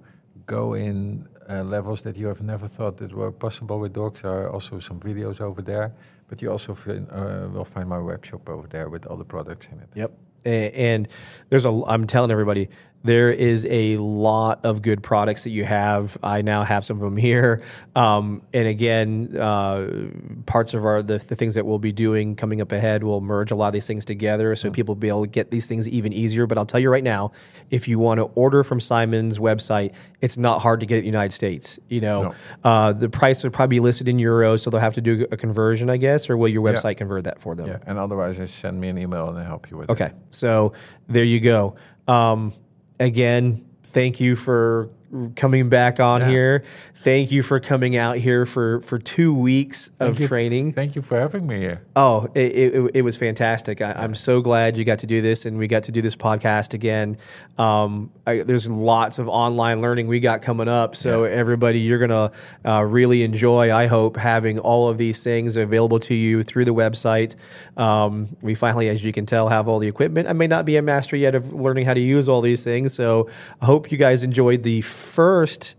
[0.46, 4.22] go in uh, levels that you have never thought that were possible with dogs.
[4.22, 5.94] There are also some videos over there,
[6.28, 9.68] but you also uh, will find my web shop over there with all the products
[9.72, 9.90] in it.
[9.96, 10.12] Yep.
[10.46, 11.08] And
[11.50, 12.70] there's a, I'm telling everybody,
[13.08, 16.18] there is a lot of good products that you have.
[16.22, 17.62] I now have some of them here.
[17.96, 20.10] Um, and again, uh,
[20.46, 23.50] parts of our, the, the things that we'll be doing coming up ahead will merge
[23.52, 25.88] a lot of these things together so people will be able to get these things
[25.90, 26.46] even easier.
[26.46, 27.32] But I'll tell you right now,
[27.72, 31.04] if you want to order from Simon's website, it's not hard to get it in
[31.06, 31.80] the United States.
[31.90, 35.02] You know, uh, the price will probably be listed in euros, so they'll have to
[35.02, 36.74] do a conversion, I guess, or will your Yeah.
[36.76, 37.68] website convert that for them?
[37.68, 39.94] Yeah, and otherwise, just send me an email and I'll help you with it.
[39.94, 40.74] Okay, so
[41.08, 41.76] there you go.
[42.08, 42.54] Um,
[43.00, 44.90] again, thank you for
[45.36, 46.28] coming back on Yeah.
[46.30, 46.64] here.
[47.02, 50.74] Thank you for coming out here for for two weeks of you- training.
[50.74, 51.82] Thank you for having me here.
[51.96, 53.82] Oh, it, it, it was fantastic.
[53.82, 56.16] I, I'm so glad you got to do this and we got to do this
[56.16, 57.18] podcast again.
[57.58, 60.96] Um, I, there's lots of online learning we got coming up.
[60.96, 62.32] So, everybody, you're going to
[62.70, 66.74] uh, really enjoy, I hope, having all of these things available to you through the
[66.74, 67.36] website.
[67.78, 70.28] Um, we finally, as you can tell, have all the equipment.
[70.28, 72.94] I may not be a master yet of learning how to use all these things.
[72.94, 73.30] So,
[73.62, 75.77] I hope you guys enjoyed the first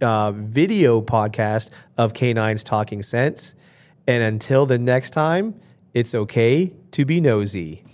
[0.00, 3.54] uh, video podcast of Canines Talking Sense.
[4.06, 5.60] And until the next time,
[5.94, 7.84] it's okay to be nosy.